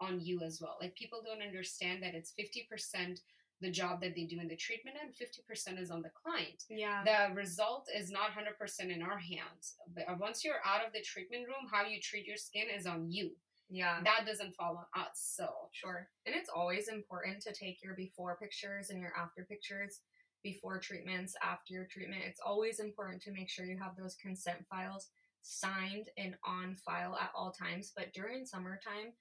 on 0.00 0.20
you 0.20 0.40
as 0.42 0.60
well. 0.60 0.76
Like 0.80 0.94
people 0.94 1.22
don't 1.24 1.42
understand 1.42 2.02
that 2.02 2.14
it's 2.14 2.32
50% 2.38 3.20
the 3.60 3.70
job 3.70 4.00
that 4.02 4.14
they 4.14 4.24
do 4.24 4.40
in 4.40 4.48
the 4.48 4.56
treatment 4.56 4.96
and 5.00 5.12
50% 5.14 5.80
is 5.80 5.90
on 5.90 6.02
the 6.02 6.10
client. 6.10 6.64
yeah. 6.68 7.02
The 7.04 7.34
result 7.34 7.88
is 7.94 8.10
not 8.10 8.30
100% 8.30 8.94
in 8.94 9.00
our 9.02 9.18
hands. 9.18 9.76
But 9.94 10.04
uh, 10.08 10.16
once 10.18 10.44
you're 10.44 10.60
out 10.64 10.84
of 10.86 10.92
the 10.92 11.00
treatment 11.02 11.46
room, 11.46 11.68
how 11.70 11.84
you 11.86 12.00
treat 12.00 12.26
your 12.26 12.36
skin 12.36 12.66
is 12.76 12.86
on 12.86 13.10
you. 13.10 13.30
yeah. 13.70 14.00
That 14.04 14.26
doesn't 14.26 14.54
fall 14.56 14.76
on 14.94 15.00
us. 15.02 15.32
So, 15.36 15.48
Sure. 15.72 16.08
And 16.26 16.34
it's 16.34 16.50
always 16.54 16.88
important 16.88 17.40
to 17.42 17.52
take 17.54 17.82
your 17.82 17.94
before 17.94 18.36
pictures 18.40 18.90
and 18.90 19.00
your 19.00 19.12
after 19.16 19.44
pictures 19.48 20.00
before 20.42 20.78
treatments, 20.78 21.34
after 21.42 21.72
your 21.72 21.86
treatment. 21.90 22.22
It's 22.26 22.40
always 22.44 22.78
important 22.80 23.22
to 23.22 23.32
make 23.32 23.48
sure 23.48 23.64
you 23.64 23.78
have 23.78 23.96
those 23.96 24.14
consent 24.16 24.58
files 24.68 25.08
signed 25.42 26.08
and 26.18 26.34
on 26.44 26.76
file 26.76 27.16
at 27.20 27.30
all 27.34 27.50
times. 27.52 27.92
But 27.96 28.12
during 28.12 28.44
summertime, 28.44 29.12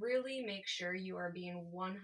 really 0.00 0.42
make 0.44 0.66
sure 0.66 0.94
you 0.94 1.16
are 1.16 1.32
being 1.32 1.66
100% 1.74 1.96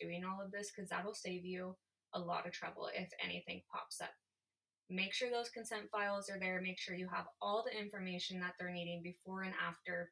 doing 0.00 0.24
all 0.24 0.44
of 0.44 0.52
this 0.52 0.70
because 0.74 0.88
that'll 0.90 1.14
save 1.14 1.44
you 1.44 1.76
a 2.14 2.20
lot 2.20 2.46
of 2.46 2.52
trouble 2.52 2.88
if 2.94 3.10
anything 3.24 3.62
pops 3.72 4.00
up. 4.00 4.10
Make 4.90 5.12
sure 5.12 5.30
those 5.30 5.50
consent 5.50 5.90
files 5.90 6.30
are 6.30 6.38
there. 6.38 6.60
Make 6.62 6.78
sure 6.78 6.94
you 6.94 7.08
have 7.12 7.26
all 7.42 7.64
the 7.64 7.78
information 7.78 8.40
that 8.40 8.54
they're 8.58 8.70
needing 8.70 9.02
before 9.02 9.42
and 9.42 9.54
after 9.66 10.10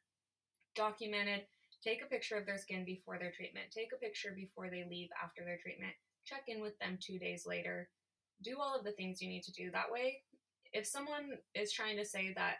documented 0.75 1.41
take 1.83 2.01
a 2.03 2.07
picture 2.07 2.35
of 2.35 2.45
their 2.45 2.57
skin 2.57 2.85
before 2.85 3.17
their 3.17 3.31
treatment, 3.31 3.67
take 3.71 3.91
a 3.93 3.99
picture 3.99 4.33
before 4.35 4.69
they 4.69 4.85
leave 4.89 5.09
after 5.23 5.43
their 5.43 5.57
treatment, 5.61 5.93
check 6.25 6.43
in 6.47 6.61
with 6.61 6.77
them 6.79 6.97
two 6.99 7.19
days 7.19 7.45
later, 7.45 7.89
do 8.43 8.57
all 8.59 8.77
of 8.77 8.83
the 8.83 8.91
things 8.91 9.21
you 9.21 9.29
need 9.29 9.43
to 9.43 9.51
do. 9.51 9.71
That 9.71 9.91
way, 9.91 10.21
if 10.73 10.85
someone 10.85 11.37
is 11.55 11.71
trying 11.71 11.97
to 11.97 12.05
say 12.05 12.33
that 12.35 12.55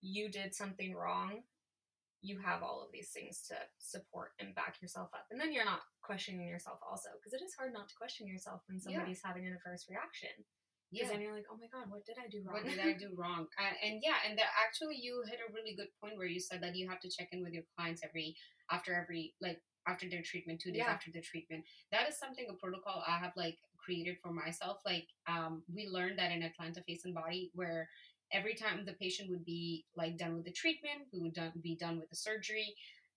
you 0.00 0.30
did 0.30 0.54
something 0.54 0.94
wrong, 0.94 1.42
you 2.22 2.38
have 2.38 2.62
all 2.62 2.80
of 2.80 2.94
these 2.94 3.10
things 3.10 3.42
to 3.50 3.58
support 3.78 4.30
and 4.38 4.54
back 4.54 4.78
yourself 4.80 5.10
up. 5.12 5.26
And 5.30 5.40
then 5.40 5.52
you're 5.52 5.66
not 5.66 5.82
questioning 6.02 6.46
yourself 6.46 6.78
also, 6.80 7.10
because 7.18 7.34
it 7.34 7.42
is 7.44 7.54
hard 7.58 7.74
not 7.74 7.88
to 7.90 7.94
question 7.98 8.26
yourself 8.26 8.62
when 8.70 8.78
Yeah. 8.78 9.02
somebody's 9.02 9.20
having 9.22 9.44
an 9.46 9.52
adverse 9.58 9.86
reaction. 9.90 10.30
Because 10.92 11.08
yeah. 11.08 11.12
then 11.16 11.22
you're 11.22 11.34
like, 11.34 11.48
oh 11.50 11.56
my 11.58 11.66
God, 11.72 11.90
what 11.90 12.04
did 12.06 12.16
I 12.22 12.28
do 12.28 12.44
wrong? 12.44 12.62
What 12.62 12.64
did 12.70 12.78
I 12.78 12.92
do 13.04 13.10
wrong? 13.16 13.48
Uh, 13.58 13.74
and 13.82 14.00
yeah, 14.04 14.22
and 14.28 14.38
the, 14.38 14.44
actually, 14.60 14.96
you 15.00 15.24
hit 15.26 15.40
a 15.40 15.52
really 15.52 15.74
good 15.74 15.88
point 16.00 16.16
where 16.16 16.28
you 16.28 16.38
said 16.38 16.62
that 16.62 16.76
you 16.76 16.88
have 16.88 17.00
to 17.00 17.10
check 17.10 17.28
in 17.32 17.42
with 17.42 17.52
your 17.52 17.64
clients 17.76 18.02
every 18.04 18.36
after 18.70 18.94
every 18.94 19.34
like 19.40 19.58
after 19.88 20.08
their 20.08 20.22
treatment, 20.22 20.60
two 20.60 20.70
days 20.70 20.84
Yeah. 20.84 20.92
after 20.92 21.10
their 21.10 21.22
treatment. 21.24 21.64
That 21.90 22.08
is 22.08 22.16
something 22.18 22.46
a 22.48 22.54
protocol 22.54 23.02
I 23.08 23.18
have 23.18 23.32
like 23.36 23.58
created 23.82 24.18
for 24.22 24.32
myself. 24.32 24.78
Like, 24.84 25.08
um, 25.26 25.64
we 25.74 25.88
learned 25.88 26.18
that 26.20 26.30
in 26.30 26.42
Atlanta 26.42 26.82
Face 26.86 27.04
and 27.04 27.14
Body, 27.14 27.50
where 27.54 27.88
every 28.32 28.54
time 28.54 28.84
the 28.84 28.94
patient 28.94 29.30
would 29.30 29.44
be 29.44 29.84
like 29.96 30.18
done 30.18 30.34
with 30.34 30.44
the 30.44 30.52
treatment, 30.52 31.08
we 31.12 31.20
would 31.20 31.34
done, 31.34 31.52
be 31.62 31.76
done 31.76 31.98
with 31.98 32.10
the 32.10 32.16
surgery. 32.16 32.74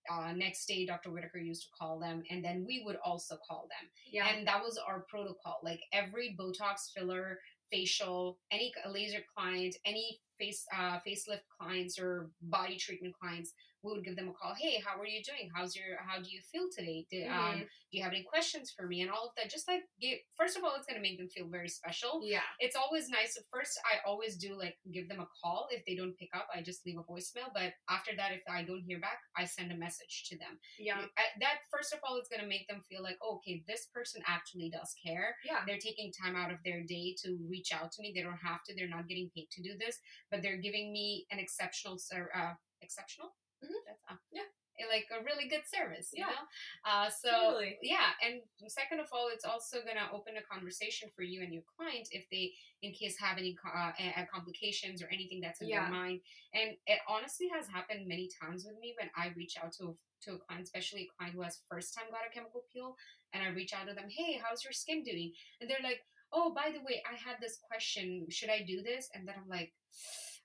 Uh, 0.08 0.32
next 0.32 0.66
day, 0.66 0.86
Dr. 0.86 1.10
Whitaker 1.10 1.38
used 1.38 1.62
to 1.62 1.68
call 1.76 1.98
them, 1.98 2.22
and 2.30 2.44
then 2.44 2.64
we 2.64 2.82
would 2.86 2.96
also 3.04 3.36
call 3.48 3.66
them 3.68 3.90
yeah. 4.12 4.28
and 4.28 4.46
that 4.46 4.62
was 4.62 4.78
our 4.78 5.04
protocol 5.10 5.58
like 5.64 5.80
every 5.92 6.36
botox 6.38 6.92
filler 6.96 7.40
facial 7.72 8.38
any 8.52 8.72
laser 8.88 9.18
client 9.36 9.74
any 9.84 10.20
face 10.38 10.64
uh, 10.76 10.98
facelift 11.06 11.42
clients 11.58 11.98
or 11.98 12.30
body 12.42 12.76
treatment 12.76 13.14
clients, 13.20 13.54
we 13.86 13.92
would 13.92 14.04
give 14.04 14.16
them 14.16 14.28
a 14.28 14.32
call. 14.34 14.54
Hey, 14.54 14.82
how 14.84 14.98
are 15.00 15.06
you 15.06 15.22
doing? 15.22 15.48
How's 15.54 15.76
your 15.76 15.96
How 16.06 16.18
do 16.20 16.28
you 16.30 16.40
feel 16.52 16.68
today? 16.76 17.06
Did, 17.10 17.28
um, 17.28 17.60
Mhm. 17.60 17.68
do 17.90 17.96
you 17.96 18.02
have 18.02 18.12
any 18.12 18.22
questions 18.24 18.70
for 18.72 18.86
me? 18.86 19.00
And 19.02 19.10
all 19.10 19.28
of 19.28 19.34
that. 19.36 19.48
Just 19.50 19.68
like 19.68 19.84
give, 20.00 20.18
first 20.36 20.56
of 20.56 20.64
all, 20.64 20.74
it's 20.74 20.86
gonna 20.86 21.00
make 21.00 21.18
them 21.18 21.28
feel 21.28 21.46
very 21.48 21.68
special. 21.68 22.20
Yeah. 22.24 22.42
It's 22.58 22.76
always 22.76 23.08
nice. 23.08 23.38
First, 23.50 23.78
I 23.84 23.98
always 24.04 24.36
do 24.36 24.54
like 24.56 24.78
give 24.90 25.08
them 25.08 25.20
a 25.20 25.26
call. 25.40 25.68
If 25.70 25.84
they 25.84 25.94
don't 25.94 26.16
pick 26.16 26.30
up, 26.34 26.48
I 26.52 26.62
just 26.62 26.84
leave 26.84 26.98
a 26.98 27.04
voicemail. 27.04 27.52
But 27.54 27.74
after 27.88 28.14
that, 28.16 28.32
if 28.32 28.42
I 28.48 28.62
don't 28.64 28.82
hear 28.82 28.98
back, 29.00 29.20
I 29.36 29.44
send 29.44 29.70
a 29.72 29.76
message 29.76 30.24
to 30.28 30.38
them. 30.38 30.58
Yeah. 30.78 31.06
That 31.40 31.60
first 31.70 31.92
of 31.92 32.00
all 32.02 32.18
is 32.18 32.28
gonna 32.28 32.46
make 32.46 32.66
them 32.68 32.82
feel 32.88 33.02
like, 33.02 33.18
oh, 33.22 33.36
okay, 33.36 33.62
this 33.66 33.86
person 33.86 34.22
actually 34.26 34.70
does 34.70 34.94
care 35.04 35.36
Yeah. 35.44 35.64
they're 35.66 35.78
taking 35.78 36.12
time 36.12 36.34
out 36.36 36.50
of 36.52 36.62
their 36.64 36.82
day 36.82 37.14
to 37.22 37.36
reach 37.48 37.72
out 37.72 37.92
to 37.92 38.02
me 38.02 38.12
they 38.12 38.22
don't 38.22 38.38
have 38.38 38.62
to 38.64 38.74
they're 38.74 38.88
not 38.88 39.06
getting 39.08 39.30
paid 39.34 39.50
to 39.52 39.62
do 39.62 39.76
this 39.78 40.00
but 40.30 40.42
they're 40.42 40.56
giving 40.56 40.92
me 40.92 41.26
an 41.30 41.38
exceptional 41.38 41.98
uh 42.34 42.54
exceptional 42.82 43.34
Mhm. 43.62 43.72
that's 43.86 44.02
Yeah. 44.32 44.42
like 44.90 45.06
a 45.10 45.24
really 45.24 45.48
good 45.48 45.66
service 45.66 46.10
you 46.12 46.20
Yeah. 46.20 46.30
know 46.32 46.44
uh 46.84 47.08
so 47.08 47.30
Totally. 47.30 47.78
yeah 47.82 48.12
and 48.22 48.42
second 48.68 49.00
of 49.00 49.08
all 49.10 49.28
it's 49.28 49.44
also 49.44 49.82
gonna 49.82 50.08
open 50.12 50.36
a 50.36 50.42
conversation 50.42 51.10
for 51.16 51.22
you 51.22 51.42
and 51.42 51.52
your 51.52 51.62
client 51.76 52.08
if 52.12 52.28
they 52.30 52.52
in 52.82 52.92
case 52.92 53.18
have 53.18 53.38
any 53.38 53.56
uh, 53.64 53.92
uh, 53.98 54.26
complications 54.32 55.02
or 55.02 55.08
anything 55.08 55.40
that's 55.40 55.60
in 55.62 55.68
Yeah. 55.68 55.80
their 55.84 55.90
mind 55.90 56.20
and 56.52 56.76
it 56.86 57.00
honestly 57.08 57.48
has 57.48 57.66
happened 57.68 58.06
many 58.06 58.28
times 58.40 58.64
with 58.66 58.78
me 58.78 58.94
when 59.00 59.10
i 59.16 59.28
reach 59.28 59.56
out 59.56 59.72
to 59.78 59.98
to 60.20 60.34
a 60.34 60.38
client 60.38 60.62
especially 60.64 61.02
a 61.04 61.08
client 61.16 61.34
who 61.34 61.42
has 61.42 61.62
first 61.70 61.94
time 61.94 62.10
got 62.10 62.26
a 62.26 62.30
chemical 62.32 62.64
peel 62.72 62.96
and 63.32 63.42
I 63.42 63.48
reach 63.48 63.74
out 63.74 63.86
to 63.88 63.92
them, 63.92 64.08
hey, 64.08 64.38
how's 64.42 64.64
your 64.64 64.72
skin 64.72 65.02
doing? 65.02 65.34
And 65.60 65.68
they're 65.68 65.82
like, 65.82 66.00
oh, 66.32 66.54
by 66.54 66.70
the 66.70 66.80
way, 66.80 67.02
I 67.04 67.16
had 67.16 67.36
this 67.38 67.58
question. 67.58 68.26
Should 68.30 68.48
I 68.48 68.62
do 68.62 68.80
this? 68.82 69.10
And 69.12 69.28
then 69.28 69.34
I'm 69.36 69.48
like, 69.48 69.74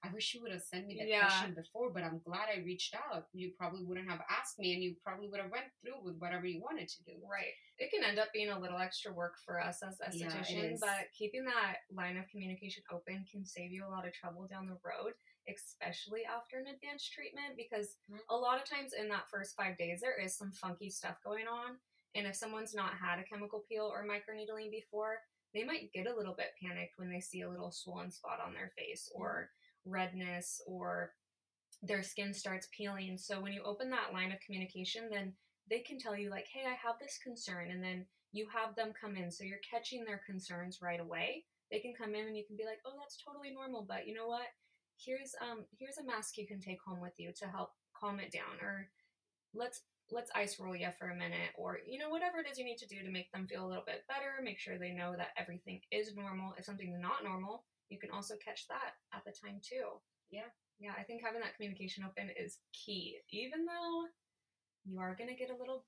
I 0.03 0.09
wish 0.13 0.33
you 0.33 0.41
would 0.41 0.51
have 0.51 0.63
sent 0.63 0.87
me 0.87 0.97
that 0.97 1.07
Yeah. 1.07 1.27
question 1.27 1.53
before, 1.53 1.91
but 1.91 2.03
I'm 2.03 2.19
glad 2.19 2.49
I 2.49 2.57
reached 2.61 2.95
out. 2.95 3.29
You 3.33 3.51
probably 3.51 3.83
wouldn't 3.83 4.09
have 4.09 4.23
asked 4.29 4.57
me, 4.57 4.73
and 4.73 4.83
you 4.83 4.95
probably 4.95 5.27
would 5.27 5.39
have 5.39 5.51
went 5.51 5.71
through 5.81 5.99
with 6.01 6.17
whatever 6.17 6.47
you 6.47 6.59
wanted 6.59 6.87
to 6.89 7.03
do. 7.03 7.23
Right. 7.23 7.53
It 7.77 7.91
can 7.91 8.03
end 8.03 8.17
up 8.17 8.33
being 8.33 8.49
a 8.49 8.57
little 8.59 8.79
extra 8.79 9.13
work 9.13 9.37
for 9.37 9.59
us 9.59 9.83
as 9.83 9.99
estheticians, 9.99 10.73
is. 10.73 10.79
but 10.79 11.11
keeping 11.13 11.45
that 11.45 11.81
line 11.91 12.17
of 12.17 12.27
communication 12.29 12.83
open 12.89 13.25
can 13.25 13.45
save 13.45 13.71
you 13.71 13.85
a 13.85 13.89
lot 13.89 14.07
of 14.07 14.13
trouble 14.13 14.47
down 14.47 14.65
the 14.67 14.79
road, 14.83 15.13
especially 15.47 16.25
after 16.25 16.57
an 16.57 16.67
advanced 16.67 17.11
treatment, 17.13 17.55
because 17.55 17.97
Mhm. 18.09 18.21
a 18.29 18.35
lot 18.35 18.59
of 18.59 18.67
times 18.67 18.93
in 18.93 19.07
that 19.09 19.29
first 19.29 19.55
five 19.55 19.77
days, 19.77 20.01
there 20.01 20.19
is 20.19 20.35
some 20.35 20.51
funky 20.51 20.89
stuff 20.89 21.21
going 21.21 21.47
on. 21.47 21.79
And 22.15 22.25
if 22.25 22.35
someone's 22.35 22.73
not 22.73 22.97
had 22.97 23.19
a 23.19 23.23
chemical 23.23 23.61
peel 23.61 23.85
or 23.85 24.03
microneedling 24.03 24.71
before, 24.71 25.23
they 25.53 25.63
might 25.63 25.91
get 25.91 26.07
a 26.07 26.15
little 26.15 26.33
bit 26.33 26.55
panicked 26.59 26.97
when 26.97 27.09
they 27.09 27.19
see 27.21 27.41
a 27.41 27.49
little 27.49 27.71
swollen 27.71 28.09
spot 28.11 28.39
on 28.39 28.53
their 28.53 28.69
face 28.71 29.09
or 29.13 29.51
redness 29.85 30.61
or 30.67 31.13
their 31.81 32.03
skin 32.03 32.33
starts 32.33 32.67
peeling. 32.75 33.17
So 33.17 33.41
when 33.41 33.53
you 33.53 33.63
open 33.63 33.89
that 33.89 34.13
line 34.13 34.31
of 34.31 34.39
communication, 34.45 35.09
then 35.11 35.33
they 35.69 35.79
can 35.79 35.97
tell 35.97 36.15
you 36.15 36.29
like, 36.29 36.47
"Hey, 36.47 36.65
I 36.65 36.73
have 36.73 36.99
this 36.99 37.17
concern," 37.23 37.71
and 37.71 37.83
then 37.83 38.05
you 38.33 38.47
have 38.49 38.75
them 38.75 38.93
come 38.93 39.15
in. 39.15 39.31
So 39.31 39.43
you're 39.43 39.59
catching 39.69 40.05
their 40.05 40.19
concerns 40.25 40.81
right 40.81 40.99
away. 40.99 41.45
They 41.71 41.79
can 41.79 41.93
come 41.93 42.15
in 42.15 42.27
and 42.27 42.37
you 42.37 42.45
can 42.45 42.55
be 42.57 42.65
like, 42.65 42.79
"Oh, 42.85 42.97
that's 42.99 43.17
totally 43.23 43.51
normal, 43.51 43.83
but 43.83 44.07
you 44.07 44.13
know 44.13 44.27
what? 44.27 44.47
Here's 44.97 45.33
um 45.41 45.65
here's 45.79 45.97
a 45.97 46.03
mask 46.03 46.37
you 46.37 46.47
can 46.47 46.59
take 46.59 46.81
home 46.85 47.01
with 47.01 47.17
you 47.17 47.31
to 47.37 47.47
help 47.47 47.71
calm 47.95 48.19
it 48.19 48.31
down 48.31 48.59
or 48.61 48.89
let's 49.53 49.83
let's 50.11 50.31
ice 50.35 50.59
roll 50.59 50.75
you 50.75 50.89
for 50.99 51.09
a 51.09 51.15
minute 51.15 51.51
or 51.55 51.79
you 51.85 51.97
know 51.97 52.09
whatever 52.09 52.39
it 52.39 52.49
is 52.51 52.57
you 52.57 52.65
need 52.65 52.77
to 52.77 52.87
do 52.87 53.01
to 53.01 53.11
make 53.11 53.31
them 53.31 53.47
feel 53.47 53.65
a 53.65 53.67
little 53.67 53.83
bit 53.85 54.03
better 54.07 54.41
make 54.43 54.59
sure 54.59 54.77
they 54.77 54.91
know 54.91 55.15
that 55.15 55.29
everything 55.37 55.79
is 55.91 56.15
normal 56.15 56.53
if 56.57 56.65
something's 56.65 56.99
not 56.99 57.23
normal 57.23 57.63
you 57.91 57.99
can 57.99 58.10
also 58.12 58.34
catch 58.43 58.67
that 58.67 58.95
at 59.13 59.23
the 59.25 59.32
time 59.32 59.60
too 59.62 59.99
Yeah. 60.32 60.49
yeah 60.80 60.93
i 60.97 61.04
think 61.04 61.21
having 61.21 61.41
that 61.41 61.56
communication 61.56 62.04
open 62.08 62.30
is 62.39 62.58
key 62.73 63.17
even 63.30 63.65
though 63.65 64.08
you 64.86 64.99
are 64.99 65.15
going 65.15 65.30
to 65.30 65.36
get 65.36 65.51
a 65.51 65.56
little 65.60 65.86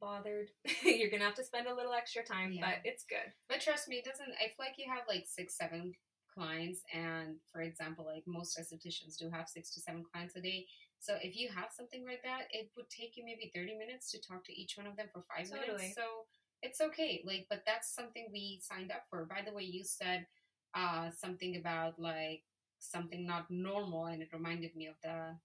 bothered 0.00 0.48
you're 0.84 1.08
going 1.10 1.20
to 1.22 1.26
have 1.30 1.34
to 1.40 1.44
spend 1.44 1.66
a 1.68 1.74
little 1.74 1.94
extra 1.94 2.22
time 2.24 2.52
Yeah. 2.52 2.66
but 2.66 2.78
it's 2.84 3.04
good 3.08 3.30
But 3.48 3.60
trust 3.60 3.88
me, 3.88 3.96
it 3.96 4.04
doesn't. 4.04 4.34
I 4.42 4.50
feel 4.52 4.66
like 4.66 4.76
you 4.78 4.86
have 4.92 5.04
like 5.08 5.24
six, 5.26 5.56
seven 5.56 5.94
clients, 6.34 6.82
and 6.92 7.36
for 7.52 7.62
example, 7.62 8.04
like 8.04 8.24
most 8.26 8.58
estheticians 8.58 9.16
do 9.16 9.30
have 9.30 9.48
six 9.48 9.72
to 9.74 9.80
seven 9.80 10.04
clients 10.12 10.34
a 10.36 10.42
day. 10.42 10.66
So 10.98 11.14
if 11.22 11.36
you 11.36 11.48
have 11.54 11.70
something 11.72 12.04
like 12.04 12.20
that, 12.24 12.50
it 12.50 12.68
would 12.76 12.90
take 12.90 13.16
you 13.16 13.24
maybe 13.24 13.52
thirty 13.54 13.78
minutes 13.78 14.10
to 14.10 14.18
talk 14.20 14.44
to 14.46 14.52
each 14.60 14.74
one 14.76 14.86
of 14.90 14.96
them 14.96 15.06
for 15.12 15.22
five 15.30 15.48
Totally. 15.48 15.70
minutes. 15.78 15.94
So 15.94 16.26
it's 16.62 16.80
okay. 16.80 17.22
Like, 17.24 17.46
but 17.48 17.62
that's 17.64 17.94
something 17.94 18.26
we 18.32 18.58
signed 18.60 18.90
up 18.90 19.04
for. 19.08 19.24
By 19.24 19.40
the 19.46 19.54
way, 19.54 19.62
you 19.62 19.84
said 19.84 20.26
uh, 20.76 21.10
something 21.10 21.56
about 21.56 21.98
like 21.98 22.42
something 22.78 23.26
not 23.26 23.50
normal, 23.50 24.06
and 24.06 24.22
it 24.22 24.28
reminded 24.32 24.76
me 24.76 24.86
of 24.86 24.94
the 25.02 25.36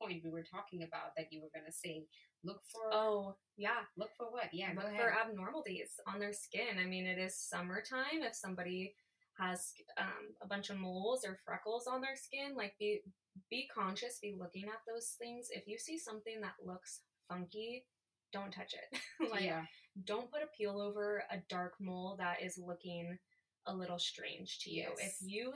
point 0.00 0.22
we 0.24 0.30
were 0.30 0.42
talking 0.44 0.82
about 0.82 1.14
that 1.16 1.28
you 1.30 1.40
were 1.40 1.50
gonna 1.54 1.72
say. 1.72 2.04
Look 2.42 2.62
for 2.72 2.94
oh 2.94 3.36
yeah 3.58 3.84
look 3.98 4.10
for 4.16 4.26
what? 4.30 4.48
Yeah, 4.52 4.70
look 4.74 4.96
for 4.96 5.12
abnormalities 5.12 5.92
on 6.06 6.18
their 6.18 6.32
skin. 6.32 6.78
I 6.82 6.86
mean, 6.86 7.06
it 7.06 7.18
is 7.18 7.36
summertime. 7.36 8.22
If 8.22 8.34
somebody 8.34 8.94
has 9.38 9.72
um, 9.98 10.34
a 10.42 10.46
bunch 10.46 10.70
of 10.70 10.78
moles 10.78 11.24
or 11.26 11.38
freckles 11.44 11.86
on 11.86 12.00
their 12.00 12.16
skin, 12.16 12.56
like 12.56 12.72
be 12.78 13.00
be 13.50 13.68
conscious, 13.72 14.18
be 14.20 14.34
looking 14.38 14.64
at 14.64 14.80
those 14.88 15.16
things. 15.20 15.48
If 15.50 15.66
you 15.66 15.78
see 15.78 15.98
something 15.98 16.40
that 16.40 16.54
looks 16.64 17.00
funky, 17.28 17.84
don't 18.32 18.52
touch 18.52 18.74
it. 18.74 19.00
like, 19.30 19.44
yeah. 19.44 19.64
don't 20.04 20.30
put 20.30 20.42
a 20.42 20.56
peel 20.56 20.80
over 20.80 21.24
a 21.30 21.38
dark 21.48 21.74
mole 21.80 22.16
that 22.18 22.42
is 22.42 22.58
looking 22.58 23.18
a 23.66 23.74
little 23.74 23.98
strange 23.98 24.58
to 24.60 24.70
you. 24.70 24.88
If 24.98 25.16
you 25.20 25.52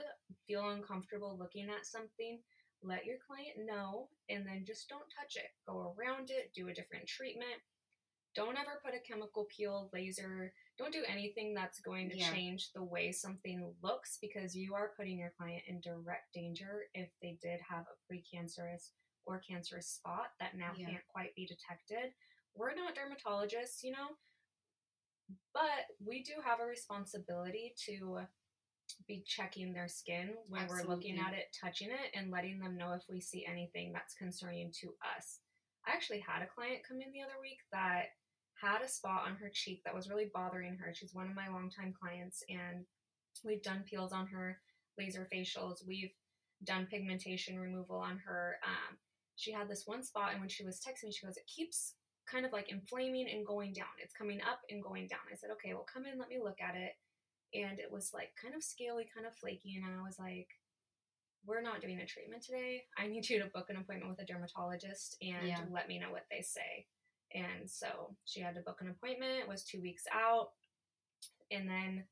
feel 0.47 0.69
uncomfortable 0.69 1.37
looking 1.39 1.69
at 1.69 1.85
something, 1.85 2.39
let 2.81 3.05
your 3.05 3.17
client 3.25 3.65
know 3.65 4.09
and 4.29 4.45
then 4.45 4.63
just 4.65 4.87
don't 4.89 5.09
touch 5.19 5.35
it. 5.35 5.49
Go 5.67 5.95
around 5.97 6.29
it, 6.29 6.51
do 6.55 6.67
a 6.67 6.73
different 6.73 7.07
treatment. 7.07 7.61
Don't 8.35 8.57
ever 8.57 8.81
put 8.83 8.93
a 8.93 8.99
chemical 8.99 9.45
peel, 9.55 9.89
laser, 9.93 10.53
don't 10.77 10.91
do 10.91 11.05
anything 11.07 11.53
that's 11.53 11.79
going 11.79 12.09
to 12.09 12.17
Yeah. 12.17 12.31
change 12.33 12.73
the 12.73 12.83
way 12.83 13.11
something 13.13 13.73
looks 13.81 14.17
because 14.21 14.53
you 14.53 14.75
are 14.75 14.93
putting 14.97 15.17
your 15.17 15.29
client 15.37 15.63
in 15.67 15.79
direct 15.79 16.33
danger 16.33 16.89
if 16.93 17.09
they 17.21 17.37
did 17.41 17.61
have 17.61 17.85
a 17.87 18.13
precancerous 18.13 18.91
or 19.25 19.39
cancerous 19.39 19.87
spot 19.87 20.33
that 20.39 20.55
now 20.57 20.73
Yeah. 20.75 20.89
can't 20.89 21.07
quite 21.07 21.33
be 21.33 21.47
detected. 21.47 22.13
We're 22.55 22.75
not 22.75 22.93
dermatologists, 22.93 23.83
you 23.83 23.91
know, 23.91 24.17
but 25.53 25.87
we 26.05 26.23
do 26.23 26.33
have 26.43 26.59
a 26.59 26.65
responsibility 26.65 27.73
to 27.87 28.19
be 29.07 29.23
checking 29.25 29.73
their 29.73 29.87
skin 29.87 30.31
when 30.47 30.67
we're 30.67 30.83
looking 30.83 31.17
at 31.17 31.33
it, 31.33 31.55
touching 31.59 31.89
it, 31.89 32.17
and 32.17 32.31
letting 32.31 32.59
them 32.59 32.77
know 32.77 32.93
if 32.93 33.03
we 33.09 33.19
see 33.19 33.45
anything 33.49 33.91
that's 33.91 34.13
concerning 34.15 34.71
to 34.81 34.87
us. 35.17 35.39
I 35.87 35.91
actually 35.91 36.19
had 36.19 36.41
a 36.41 36.47
client 36.47 36.81
come 36.87 37.01
in 37.01 37.11
the 37.11 37.21
other 37.21 37.39
week 37.41 37.59
that 37.71 38.05
had 38.61 38.81
a 38.81 38.89
spot 38.89 39.23
on 39.27 39.35
her 39.35 39.49
cheek 39.53 39.81
that 39.85 39.93
was 39.93 40.09
really 40.09 40.31
bothering 40.33 40.77
her. 40.77 40.93
She's 40.93 41.13
one 41.13 41.27
of 41.29 41.35
my 41.35 41.47
longtime 41.47 41.93
clients, 41.99 42.43
and 42.49 42.85
we've 43.43 43.63
done 43.63 43.83
peels 43.89 44.11
on 44.11 44.27
her, 44.27 44.59
laser 44.97 45.27
facials, 45.33 45.85
we've 45.87 46.13
done 46.63 46.87
pigmentation 46.89 47.59
removal 47.59 47.97
on 47.97 48.19
her. 48.25 48.57
Um, 48.65 48.97
she 49.35 49.51
had 49.51 49.67
this 49.67 49.83
one 49.85 50.03
spot, 50.03 50.31
and 50.31 50.39
when 50.39 50.49
she 50.49 50.65
was 50.65 50.79
texting 50.79 51.05
me, 51.05 51.11
she 51.11 51.25
goes, 51.25 51.37
It 51.37 51.47
keeps 51.47 51.95
kind 52.29 52.45
of 52.45 52.51
like 52.53 52.69
inflaming 52.71 53.27
and 53.29 53.45
going 53.45 53.73
down. 53.73 53.93
It's 54.01 54.13
coming 54.13 54.41
up 54.41 54.59
and 54.69 54.83
going 54.83 55.07
down. 55.07 55.19
I 55.31 55.35
said, 55.35 55.49
Okay, 55.53 55.73
well, 55.73 55.85
come 55.91 56.05
in, 56.05 56.17
let 56.19 56.29
me 56.29 56.39
look 56.43 56.57
at 56.61 56.75
it. 56.75 56.93
And 57.53 57.79
it 57.79 57.91
was 57.91 58.11
like 58.13 58.29
kind 58.41 58.55
of 58.55 58.63
scaly, 58.63 59.07
kind 59.13 59.25
of 59.27 59.35
flaky. 59.35 59.75
And 59.77 59.85
I 59.85 60.03
was 60.03 60.17
like, 60.19 60.47
We're 61.45 61.61
not 61.61 61.81
doing 61.81 61.99
a 61.99 62.05
treatment 62.05 62.43
today. 62.43 62.83
I 62.97 63.07
need 63.07 63.29
you 63.29 63.39
to 63.41 63.49
book 63.53 63.69
an 63.69 63.77
appointment 63.77 64.09
with 64.09 64.21
a 64.21 64.25
dermatologist 64.25 65.17
and 65.21 65.47
Yeah. 65.47 65.61
let 65.71 65.87
me 65.87 65.99
know 65.99 66.11
what 66.11 66.25
they 66.31 66.41
say. 66.41 66.87
And 67.33 67.69
so 67.69 68.15
she 68.25 68.39
had 68.41 68.55
to 68.55 68.61
book 68.61 68.79
an 68.81 68.89
appointment, 68.89 69.39
it 69.41 69.47
was 69.47 69.63
two 69.63 69.81
weeks 69.81 70.03
out. 70.13 70.49
And 71.51 71.69
then 71.69 72.05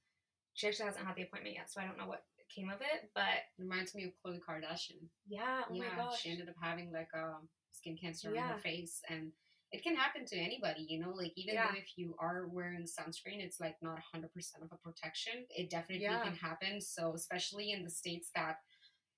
she 0.53 0.67
actually 0.67 0.85
hasn't 0.85 1.05
had 1.07 1.15
the 1.15 1.23
appointment 1.23 1.55
yet, 1.55 1.71
so 1.71 1.81
I 1.81 1.85
don't 1.85 1.97
know 1.97 2.07
what 2.07 2.23
came 2.53 2.69
of 2.69 2.81
it. 2.81 3.09
But 3.15 3.41
Reminds 3.57 3.95
me 3.95 4.03
of 4.05 4.11
Khloe 4.23 4.39
Kardashian. 4.47 5.07
yeah, 5.27 5.61
oh 5.69 5.73
yeah, 5.73 5.83
my 5.89 5.95
gosh. 6.03 6.21
she 6.21 6.29
ended 6.29 6.49
up 6.49 6.55
having 6.61 6.91
like 6.91 7.09
a 7.15 7.33
skin 7.71 7.97
cancer 7.99 8.29
on 8.29 8.35
her 8.37 8.57
face, 8.59 9.01
and 9.09 9.31
it 9.73 9.83
can 9.83 9.95
happen 9.95 10.25
to 10.27 10.37
anybody. 10.37 10.85
You 10.87 10.99
know, 10.99 11.09
like 11.11 11.33
even 11.35 11.55
Yeah. 11.55 11.67
though 11.71 11.77
if 11.77 11.97
you 11.97 12.15
are 12.19 12.47
wearing 12.47 12.83
sunscreen, 12.83 13.41
it's 13.43 13.59
like 13.59 13.75
not 13.81 13.99
hundred 13.99 14.31
percent 14.31 14.63
of 14.63 14.71
a 14.71 14.77
protection. 14.77 15.45
It 15.49 15.69
definitely 15.71 16.05
Yeah. 16.05 16.21
can 16.23 16.35
happen. 16.35 16.79
So 16.79 17.13
especially 17.15 17.71
in 17.71 17.83
the 17.83 17.89
states 17.89 18.29
that 18.35 18.57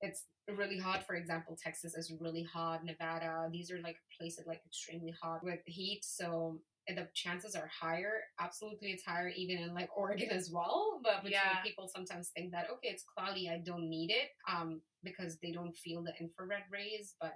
it's 0.01 0.25
really 0.47 0.77
hot. 0.77 1.05
For 1.05 1.15
example, 1.15 1.57
Texas 1.61 1.95
is 1.95 2.11
really 2.19 2.43
hot. 2.43 2.85
Nevada, 2.85 3.49
these 3.51 3.69
are 3.71 3.81
like 3.81 3.97
places 4.17 4.45
like 4.47 4.61
extremely 4.65 5.11
hot 5.21 5.43
with 5.43 5.59
heat. 5.65 6.05
So 6.05 6.61
the 6.87 7.09
chances 7.13 7.55
are 7.55 7.67
higher. 7.67 8.21
Absolutely, 8.39 8.91
it's 8.91 9.03
higher 9.03 9.29
even 9.29 9.57
in 9.57 9.73
like 9.73 9.89
Oregon 9.97 10.29
as 10.31 10.51
well. 10.51 11.01
But 11.03 11.29
Yeah. 11.29 11.61
people 11.63 11.89
sometimes 11.89 12.29
think 12.29 12.51
that 12.51 12.69
okay, 12.69 12.89
it's 12.89 13.03
cloudy, 13.03 13.49
I 13.49 13.57
don't 13.57 13.89
need 13.89 14.11
it, 14.11 14.29
um, 14.47 14.81
because 15.03 15.37
they 15.39 15.51
don't 15.51 15.75
feel 15.75 16.01
the 16.03 16.13
infrared 16.19 16.63
rays. 16.71 17.15
But 17.19 17.33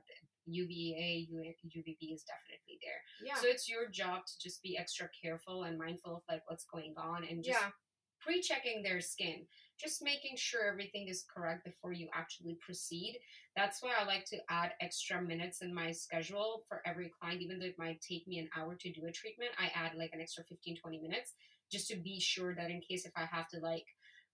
UVA, 0.54 1.28
UVB 1.32 2.14
is 2.14 2.24
definitely 2.24 2.80
there. 2.82 3.02
Yeah. 3.26 3.36
So 3.36 3.48
it's 3.48 3.70
your 3.70 3.90
job 3.90 4.26
to 4.26 4.34
just 4.42 4.62
be 4.64 4.78
extra 4.78 5.10
careful 5.22 5.64
and 5.64 5.78
mindful 5.78 6.18
of 6.18 6.22
like 6.30 6.42
what's 6.48 6.66
going 6.66 6.94
on 6.98 7.24
and 7.30 7.44
just 7.44 7.60
yeah. 7.60 7.70
pre-checking 8.20 8.84
their 8.84 9.02
skin 9.02 9.46
just 9.80 10.04
making 10.04 10.36
sure 10.36 10.68
everything 10.68 11.08
is 11.08 11.24
correct 11.34 11.64
before 11.64 11.94
you 11.94 12.10
actually 12.14 12.58
proceed 12.60 13.18
that's 13.56 13.82
why 13.82 13.92
i 14.00 14.06
like 14.06 14.26
to 14.26 14.38
add 14.50 14.72
extra 14.82 15.22
minutes 15.22 15.62
in 15.62 15.74
my 15.74 15.92
schedule 15.92 16.64
for 16.68 16.82
every 16.86 17.10
client 17.20 17.42
even 17.42 17.60
though 17.60 17.66
it 17.66 17.80
might 17.80 18.02
take 18.02 18.28
me 18.28 18.40
an 18.40 18.50
hour 18.58 18.76
to 18.76 18.92
do 18.92 19.06
a 19.08 19.12
treatment 19.12 19.52
i 19.58 19.72
add 19.74 19.96
like 19.98 20.12
an 20.14 20.22
extra 20.22 20.44
15 20.44 20.78
20 20.82 21.00
minutes 21.00 21.34
just 21.72 21.88
to 21.88 21.96
be 21.96 22.20
sure 22.20 22.54
that 22.56 22.70
in 22.70 22.82
case 22.82 23.06
if 23.06 23.14
i 23.16 23.26
have 23.32 23.48
to 23.48 23.60
like 23.60 23.86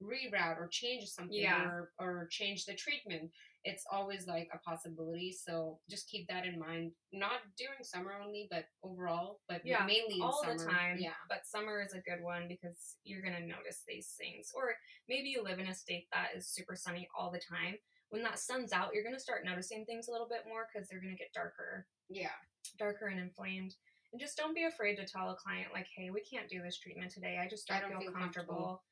reroute 0.03 0.58
or 0.60 0.67
change 0.71 1.05
something 1.08 1.38
Yeah. 1.38 1.63
or, 1.65 1.91
or 1.99 2.27
change 2.29 2.65
the 2.65 2.73
treatment 2.75 3.31
it's 3.63 3.84
always 3.91 4.27
like 4.27 4.47
a 4.53 4.60
possibility 4.60 5.31
so 5.31 5.79
just 5.89 6.08
keep 6.10 6.27
that 6.27 6.45
in 6.45 6.60
mind 6.60 6.91
not 7.13 7.39
during 7.58 7.79
summer 7.81 8.12
only 8.23 8.47
but 8.51 8.65
overall 8.84 9.39
but 9.49 9.62
Yeah, 9.65 9.86
mainly 9.86 10.17
in 10.17 10.21
all 10.21 10.43
summer. 10.43 10.58
the 10.58 10.65
time. 10.65 10.97
yeah 10.99 11.13
But 11.29 11.47
summer 11.47 11.81
is 11.81 11.93
a 11.93 12.01
good 12.01 12.21
one 12.21 12.47
because 12.47 12.97
you're 13.03 13.21
going 13.23 13.34
to 13.36 13.47
notice 13.47 13.81
these 13.88 14.13
things. 14.19 14.51
Or 14.55 14.75
maybe 15.10 15.29
you 15.29 15.41
live 15.43 15.58
in 15.60 15.67
a 15.67 15.73
state 15.73 16.05
that 16.13 16.36
is 16.38 16.47
super 16.47 16.75
sunny 16.75 17.08
all 17.17 17.31
the 17.31 17.39
time. 17.41 17.75
When 18.10 18.21
that 18.23 18.38
sun's 18.38 18.71
out, 18.71 18.93
you're 18.93 19.03
going 19.03 19.15
to 19.15 19.19
start 19.19 19.45
noticing 19.45 19.84
things 19.86 20.08
a 20.10 20.12
little 20.12 20.27
bit 20.29 20.43
more 20.47 20.67
because 20.71 20.88
they're 20.88 21.01
going 21.01 21.15
to 21.15 21.17
get 21.17 21.34
darker, 21.34 21.88
yeah 22.10 22.36
darker 22.77 23.08
and 23.08 23.19
inflamed. 23.19 23.73
And 24.12 24.21
just 24.21 24.38
don't 24.38 24.53
be 24.55 24.65
afraid 24.65 24.95
to 24.97 25.08
tell 25.08 25.31
a 25.31 25.36
client, 25.36 25.73
like, 25.73 25.88
hey, 25.97 26.12
we 26.12 26.21
can't 26.21 26.47
do 26.49 26.62
this 26.62 26.77
treatment 26.77 27.12
today. 27.12 27.39
I 27.43 27.47
just 27.49 27.67
don't, 27.67 27.81
don't 27.81 27.89
feel, 27.91 27.99
feel 28.01 28.12
comfortable. 28.12 28.53
comfortable. 28.55 28.84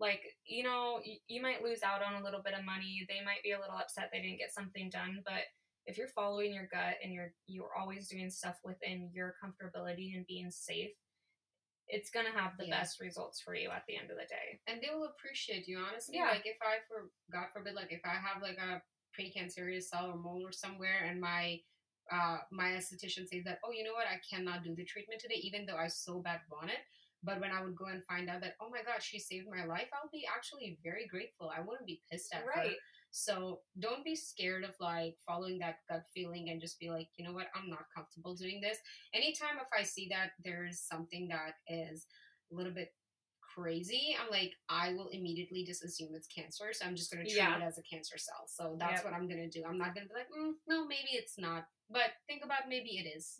Like, 0.00 0.22
you 0.44 0.64
know, 0.64 1.00
you, 1.04 1.18
you 1.28 1.42
might 1.42 1.62
lose 1.62 1.82
out 1.82 2.02
on 2.02 2.20
a 2.20 2.24
little 2.24 2.42
bit 2.42 2.54
of 2.58 2.64
money. 2.64 3.06
They 3.08 3.24
might 3.24 3.42
be 3.44 3.52
a 3.52 3.60
little 3.60 3.76
upset 3.76 4.10
they 4.12 4.20
didn't 4.20 4.38
get 4.38 4.52
something 4.52 4.90
done. 4.90 5.22
But 5.24 5.44
if 5.86 5.96
you're 5.98 6.08
following 6.08 6.52
your 6.54 6.68
gut 6.72 6.94
and 7.02 7.12
you're 7.12 7.32
you're 7.46 7.74
always 7.78 8.08
doing 8.08 8.30
stuff 8.30 8.56
within 8.64 9.10
your 9.12 9.34
comfortability 9.42 10.16
and 10.16 10.26
being 10.26 10.50
safe, 10.50 10.90
it's 11.88 12.10
gonna 12.10 12.30
have 12.30 12.56
the 12.56 12.66
Yeah. 12.66 12.80
best 12.80 13.00
results 13.00 13.40
for 13.40 13.54
you 13.54 13.70
at 13.70 13.84
the 13.86 13.96
end 13.96 14.10
of 14.10 14.16
the 14.16 14.26
day. 14.26 14.60
and 14.66 14.80
they 14.80 14.90
will 14.90 15.04
appreciate 15.04 15.66
you 15.68 15.78
honestly 15.78 16.16
Yeah. 16.16 16.30
like 16.30 16.46
if 16.46 16.56
i 16.62 16.78
for 16.88 17.10
god 17.30 17.48
forbid 17.52 17.74
like 17.74 17.92
if 17.92 18.00
i 18.04 18.14
have 18.14 18.40
like 18.40 18.58
a 18.58 18.82
precancerous 19.18 19.84
cell 19.84 20.06
or 20.10 20.16
mole 20.16 20.46
or 20.46 20.52
somewhere 20.52 21.04
and 21.04 21.20
my 21.20 21.60
uh 22.10 22.38
my 22.50 22.70
esthetician 22.70 23.28
says 23.28 23.44
that 23.44 23.58
oh 23.64 23.72
you 23.72 23.84
know 23.84 23.92
what 23.92 24.06
i 24.06 24.18
cannot 24.28 24.62
do 24.62 24.74
the 24.74 24.84
treatment 24.84 25.20
today 25.20 25.34
even 25.42 25.66
though 25.66 25.76
i 25.76 25.86
so 25.88 26.20
bad 26.20 26.40
want 26.50 26.70
it 26.70 26.78
but 27.22 27.40
when 27.40 27.50
i 27.52 27.62
would 27.62 27.76
go 27.76 27.86
and 27.86 28.02
find 28.04 28.28
out 28.28 28.40
that 28.40 28.54
oh 28.60 28.68
my 28.70 28.82
god 28.82 29.00
she 29.02 29.18
saved 29.18 29.46
my 29.48 29.64
life 29.64 29.88
i'll 29.94 30.10
be 30.12 30.24
actually 30.36 30.78
very 30.82 31.06
grateful 31.06 31.50
i 31.56 31.60
wouldn't 31.60 31.86
be 31.86 32.00
pissed 32.10 32.32
at 32.34 32.42
her 32.42 32.70
so 33.14 33.60
don't 33.78 34.04
be 34.06 34.16
scared 34.16 34.64
of 34.64 34.70
like 34.80 35.16
following 35.26 35.58
that 35.58 35.76
gut 35.88 36.04
feeling 36.14 36.48
and 36.48 36.58
just 36.62 36.80
be 36.80 36.88
like, 36.88 37.08
you 37.18 37.26
know 37.26 37.34
what, 37.34 37.48
I'm 37.54 37.68
not 37.68 37.84
comfortable 37.94 38.34
doing 38.34 38.58
this. 38.62 38.78
Anytime 39.12 39.56
if 39.60 39.68
I 39.78 39.82
see 39.82 40.08
that 40.10 40.30
there's 40.42 40.80
something 40.80 41.28
that 41.28 41.52
is 41.68 42.06
a 42.50 42.54
little 42.54 42.72
bit 42.72 42.88
crazy, 43.54 44.16
I'm 44.18 44.30
like, 44.30 44.52
I 44.70 44.94
will 44.94 45.08
immediately 45.08 45.62
just 45.62 45.84
assume 45.84 46.14
it's 46.14 46.26
cancer. 46.26 46.72
So 46.72 46.86
I'm 46.86 46.96
just 46.96 47.10
gonna 47.12 47.24
treat 47.24 47.36
Yeah. 47.36 47.58
it 47.58 47.62
as 47.62 47.76
a 47.76 47.82
cancer 47.82 48.16
cell. 48.16 48.46
So 48.48 48.76
that's 48.80 49.02
Yep. 49.02 49.04
what 49.04 49.12
I'm 49.12 49.28
gonna 49.28 49.50
do. 49.50 49.62
I'm 49.66 49.76
not 49.76 49.94
gonna 49.94 50.08
be 50.08 50.14
like, 50.14 50.30
mm, 50.30 50.54
no, 50.66 50.86
maybe 50.86 51.10
it's 51.12 51.36
not. 51.36 51.68
But 51.90 52.14
think 52.26 52.42
about 52.42 52.66
maybe 52.66 52.96
it 52.96 53.06
is. 53.14 53.36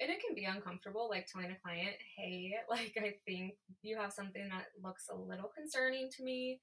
And 0.00 0.10
it 0.10 0.20
can 0.24 0.34
be 0.34 0.44
uncomfortable, 0.44 1.08
like 1.10 1.26
telling 1.26 1.50
a 1.50 1.58
client, 1.62 1.96
hey, 2.16 2.54
like 2.70 2.96
I 2.98 3.14
think 3.26 3.54
you 3.82 3.96
have 3.98 4.12
something 4.12 4.48
that 4.50 4.66
looks 4.82 5.06
a 5.10 5.16
little 5.16 5.50
concerning 5.56 6.08
to 6.16 6.24
me. 6.24 6.60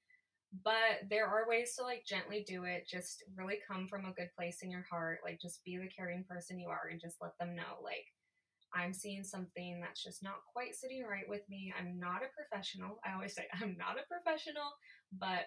But 0.64 1.08
there 1.10 1.26
are 1.26 1.48
ways 1.48 1.74
to 1.76 1.82
like 1.82 2.04
gently 2.06 2.44
do 2.46 2.64
it. 2.64 2.88
Just 2.88 3.22
really 3.36 3.58
come 3.68 3.88
from 3.88 4.06
a 4.06 4.12
good 4.14 4.30
place 4.38 4.60
in 4.62 4.70
your 4.70 4.86
heart. 4.90 5.18
Like 5.24 5.40
just 5.40 5.62
be 5.64 5.76
the 5.76 5.88
caring 5.94 6.24
person 6.28 6.58
you 6.58 6.68
are 6.68 6.88
and 6.90 7.00
just 7.00 7.16
let 7.20 7.36
them 7.38 7.54
know, 7.54 7.82
like, 7.82 8.06
I'm 8.74 8.92
seeing 8.92 9.24
something 9.24 9.80
that's 9.80 10.02
just 10.02 10.22
not 10.22 10.44
quite 10.52 10.74
sitting 10.74 11.02
right 11.04 11.28
with 11.28 11.42
me. 11.48 11.72
I'm 11.78 11.98
not 11.98 12.22
a 12.22 12.32
professional. 12.34 12.98
I 13.04 13.12
always 13.14 13.34
say 13.34 13.46
I'm 13.60 13.76
not 13.76 13.96
a 13.98 14.06
professional, 14.08 14.70
but 15.18 15.46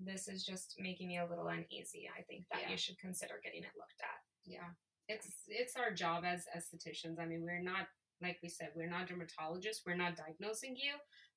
this 0.00 0.28
is 0.28 0.44
just 0.44 0.74
making 0.78 1.08
me 1.08 1.18
a 1.18 1.26
little 1.26 1.48
uneasy. 1.48 2.08
I 2.08 2.22
think 2.22 2.44
that 2.52 2.62
Yeah. 2.62 2.70
you 2.72 2.76
should 2.76 2.98
consider 2.98 3.34
getting 3.42 3.62
it 3.62 3.76
looked 3.76 4.00
at. 4.02 4.20
Yeah. 4.44 4.70
It's 5.08 5.28
it's 5.48 5.76
our 5.76 5.92
job 5.92 6.24
as 6.24 6.46
estheticians. 6.56 7.18
I 7.20 7.26
mean, 7.26 7.42
we're 7.42 7.62
not 7.62 7.86
like 8.22 8.38
we 8.42 8.48
said, 8.48 8.68
we're 8.74 8.88
not 8.88 9.08
dermatologists. 9.08 9.82
We're 9.86 9.96
not 9.96 10.16
diagnosing 10.16 10.76
you, 10.76 10.92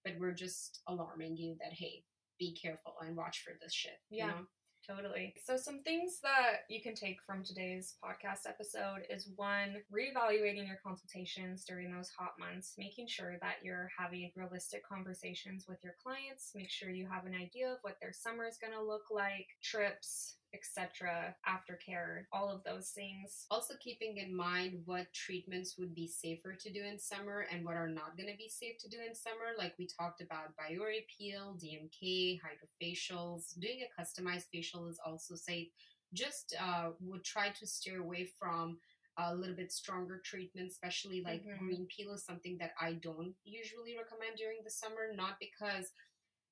but 0.06 0.14
we're 0.20 0.34
just 0.34 0.82
alarming 0.88 1.36
you 1.38 1.56
that 1.60 1.74
hey, 1.74 2.04
be 2.40 2.56
careful 2.62 2.94
and 3.02 3.16
watch 3.16 3.44
for 3.44 3.54
this 3.62 3.74
shit. 3.74 4.00
you 4.10 4.20
Yeah. 4.20 4.28
know? 4.28 4.46
Totally. 4.88 5.34
So, 5.44 5.58
some 5.58 5.82
things 5.84 6.20
that 6.24 6.60
you 6.70 6.82
can 6.82 6.96
take 6.96 7.18
from 7.26 7.44
today's 7.44 7.96
podcast 8.02 8.48
episode 8.48 9.02
is 9.10 9.28
one, 9.36 9.84
reevaluating 9.92 10.66
your 10.66 10.80
consultations 10.82 11.66
during 11.66 11.92
those 11.92 12.10
hot 12.18 12.34
months, 12.40 12.76
making 12.78 13.08
sure 13.08 13.38
that 13.42 13.56
you're 13.64 13.90
having 13.98 14.32
realistic 14.38 14.88
conversations 14.88 15.66
with 15.68 15.84
your 15.84 15.96
clients, 16.02 16.52
make 16.56 16.70
sure 16.70 16.90
you 16.90 17.06
have 17.12 17.26
an 17.26 17.36
idea 17.36 17.70
of 17.70 17.80
what 17.82 17.98
their 18.00 18.14
summer 18.14 18.46
is 18.48 18.58
going 18.62 18.72
to 18.72 18.82
look 18.82 19.12
like, 19.12 19.48
trips, 19.62 20.38
etc., 20.54 21.36
aftercare, 21.48 22.24
all 22.32 22.50
of 22.50 22.64
those 22.64 22.90
things. 22.90 23.46
Also, 23.52 23.74
keeping 23.80 24.18
in 24.18 24.36
mind 24.36 24.82
what 24.86 25.12
treatments 25.14 25.78
would 25.78 25.94
be 25.94 26.08
safer 26.08 26.54
to 26.54 26.72
do 26.72 26.84
in 26.84 26.98
summer 27.00 27.46
and 27.52 27.66
what 27.66 27.76
are 27.76 27.88
not 27.90 28.18
going 28.18 28.30
to 28.32 28.38
be 28.38 28.50
safe 28.50 28.78
to 28.80 28.90
do 28.90 28.98
in 29.08 29.14
summer. 29.16 29.54
Like 29.58 29.74
we 29.78 29.88
talked 29.88 30.22
about 30.22 30.56
Biore 30.58 31.06
peel, 31.18 31.58
DMK, 31.62 32.40
hydrofacials. 32.42 33.60
Doing 33.60 33.82
a 33.84 34.02
customized 34.02 34.46
facial 34.52 34.88
is 34.88 35.00
also 35.06 35.36
safe. 35.36 35.68
Just 36.14 36.56
uh, 36.62 36.92
would 37.02 37.24
try 37.24 37.50
to 37.50 37.68
steer 37.68 38.02
away 38.02 38.30
from 38.40 38.78
a 39.20 39.34
little 39.36 39.56
bit 39.56 39.72
stronger 39.72 40.22
treatments, 40.24 40.76
especially 40.76 41.22
like 41.24 41.42
Mhm. 41.44 41.58
green 41.58 41.88
peel 41.88 42.14
is 42.14 42.24
something 42.24 42.58
that 42.60 42.74
I 42.80 42.94
don't 42.94 43.36
usually 43.44 43.98
recommend 43.98 44.38
during 44.38 44.64
the 44.64 44.70
summer, 44.70 45.12
not 45.14 45.40
because 45.40 45.92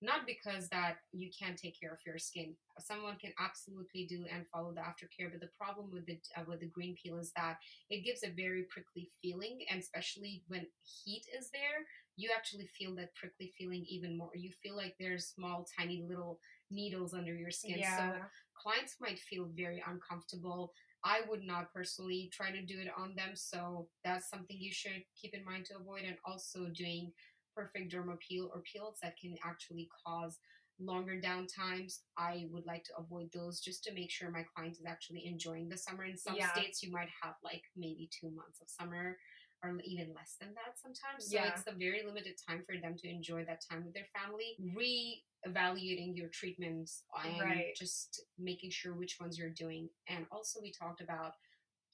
not 0.01 0.27
because 0.27 0.67
that 0.69 0.97
you 1.11 1.29
can't 1.37 1.57
take 1.57 1.79
care 1.79 1.91
of 1.91 1.99
your 2.05 2.17
skin. 2.17 2.55
Someone 2.79 3.15
can 3.17 3.31
absolutely 3.39 4.05
do 4.07 4.25
and 4.31 4.45
follow 4.51 4.73
the 4.73 4.81
aftercare, 4.81 5.31
but 5.31 5.39
the 5.39 5.49
problem 5.57 5.89
with 5.91 6.05
the 6.05 6.19
uh, 6.37 6.43
with 6.47 6.59
the 6.59 6.67
green 6.67 6.95
peel 7.01 7.17
is 7.17 7.31
that 7.35 7.57
it 7.89 8.03
gives 8.03 8.23
a 8.23 8.29
very 8.29 8.63
prickly 8.69 9.09
feeling, 9.21 9.59
and 9.71 9.79
especially 9.79 10.43
when 10.47 10.67
heat 11.03 11.23
is 11.37 11.49
there, 11.51 11.85
you 12.17 12.29
actually 12.35 12.67
feel 12.77 12.95
that 12.95 13.15
prickly 13.15 13.53
feeling 13.57 13.85
even 13.89 14.17
more. 14.17 14.31
You 14.35 14.51
feel 14.61 14.75
like 14.75 14.95
there's 14.99 15.27
small, 15.27 15.65
tiny 15.77 16.03
little 16.07 16.39
needles 16.71 17.13
under 17.13 17.33
your 17.33 17.51
skin. 17.51 17.77
So 17.97 18.13
clients 18.61 18.95
might 18.99 19.19
feel 19.19 19.49
very 19.55 19.83
uncomfortable. 19.87 20.73
I 21.03 21.21
would 21.29 21.43
not 21.43 21.71
personally 21.73 22.29
try 22.33 22.51
to 22.51 22.61
do 22.63 22.79
it 22.79 22.87
on 22.97 23.13
them, 23.15 23.31
so 23.35 23.87
that's 24.03 24.29
something 24.29 24.57
you 24.59 24.71
should 24.73 25.03
keep 25.19 25.33
in 25.35 25.45
mind 25.45 25.65
to 25.65 25.77
avoid. 25.77 26.01
And 26.05 26.17
also 26.25 26.67
doing 26.73 27.11
perfect 27.55 27.93
derma 27.93 28.17
peel 28.19 28.49
or 28.53 28.61
peels 28.61 28.97
that 29.01 29.17
can 29.19 29.35
actually 29.43 29.89
cause 30.05 30.37
longer 30.79 31.19
downtimes. 31.21 31.99
I 32.17 32.47
would 32.51 32.65
like 32.65 32.83
to 32.85 32.97
avoid 32.97 33.29
those 33.33 33.59
just 33.59 33.83
to 33.85 33.93
make 33.93 34.11
sure 34.11 34.29
my 34.29 34.45
client 34.55 34.73
is 34.77 34.85
actually 34.85 35.25
enjoying 35.25 35.69
the 35.69 35.77
summer. 35.77 36.03
In 36.03 36.17
some 36.17 36.35
Yeah. 36.35 36.51
states, 36.51 36.83
you 36.83 36.91
might 36.91 37.09
have 37.21 37.35
like 37.43 37.63
maybe 37.75 38.09
two 38.11 38.29
months 38.31 38.61
of 38.61 38.69
summer 38.69 39.17
or 39.63 39.79
even 39.85 40.13
less 40.13 40.35
than 40.39 40.53
that 40.53 40.77
sometimes. 40.77 41.25
So 41.29 41.37
Yeah. 41.37 41.47
it's 41.47 41.63
a 41.67 41.71
very 41.77 42.03
limited 42.05 42.35
time 42.47 42.63
for 42.67 42.77
them 42.77 42.95
to 42.97 43.09
enjoy 43.09 43.45
that 43.45 43.61
time 43.69 43.85
with 43.85 43.93
their 43.93 44.07
family. 44.13 44.57
Re-evaluating 44.75 46.15
your 46.15 46.29
treatments 46.29 47.03
and 47.23 47.39
Right. 47.39 47.75
just 47.77 48.25
making 48.37 48.71
sure 48.71 48.93
which 48.93 49.17
ones 49.19 49.37
you're 49.37 49.49
doing. 49.49 49.89
And 50.09 50.25
also 50.31 50.59
we 50.61 50.71
talked 50.73 51.01
about 51.01 51.33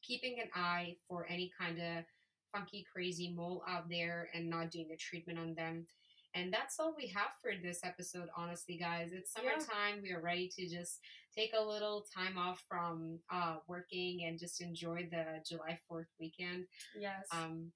keeping 0.01 0.39
an 0.39 0.49
eye 0.55 0.97
for 1.07 1.27
any 1.29 1.51
kind 1.59 1.79
of 1.79 2.05
funky, 2.53 2.85
crazy 2.91 3.33
mole 3.35 3.63
out 3.67 3.89
there 3.89 4.29
and 4.33 4.49
not 4.49 4.71
doing 4.71 4.89
a 4.93 4.97
treatment 4.97 5.39
on 5.39 5.53
them. 5.55 5.85
And 6.33 6.53
that's 6.53 6.79
all 6.79 6.93
we 6.97 7.07
have 7.07 7.31
for 7.41 7.51
this 7.61 7.81
episode, 7.83 8.29
honestly, 8.37 8.77
guys. 8.77 9.11
It's 9.11 9.33
Yeah. 9.35 9.57
summertime. 9.59 10.01
We 10.01 10.13
are 10.13 10.21
ready 10.21 10.47
to 10.55 10.67
just 10.69 10.99
take 11.35 11.51
a 11.53 11.61
little 11.61 12.05
time 12.15 12.37
off 12.37 12.63
from 12.69 13.19
uh, 13.29 13.57
working 13.67 14.23
and 14.23 14.39
just 14.39 14.61
enjoy 14.61 15.09
the 15.11 15.43
July 15.47 15.79
4th 15.89 16.07
weekend. 16.19 16.67
Yes. 16.97 17.27
Um, 17.31 17.73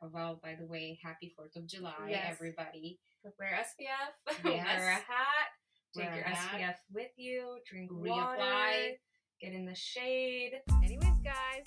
well, 0.00 0.40
by 0.42 0.54
the 0.54 0.64
way, 0.66 0.98
happy 1.02 1.34
4th 1.38 1.56
of 1.56 1.66
July, 1.66 1.94
Yes. 2.08 2.26
everybody. 2.30 2.98
Wear 3.38 3.52
SPF, 3.52 4.14
Yes. 4.26 4.44
wear 4.44 4.90
a 4.92 4.94
hat, 4.94 5.48
take 5.94 6.04
Wear 6.06 6.14
your 6.14 6.24
hat. 6.24 6.58
SPF 6.58 6.76
with 6.90 7.10
you, 7.18 7.58
drink 7.68 7.90
Reapply. 7.90 8.08
water, 8.08 8.96
get 9.42 9.52
in 9.52 9.66
the 9.66 9.74
shade. 9.74 10.62
Anyways, 10.82 11.20
guys, 11.22 11.64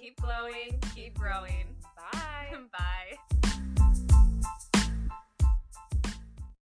keep 0.00 0.20
glowing, 0.20 0.80
keep 0.96 1.14
growing. 1.16 1.75
Bye. 2.12 2.56
Bye. 3.42 3.50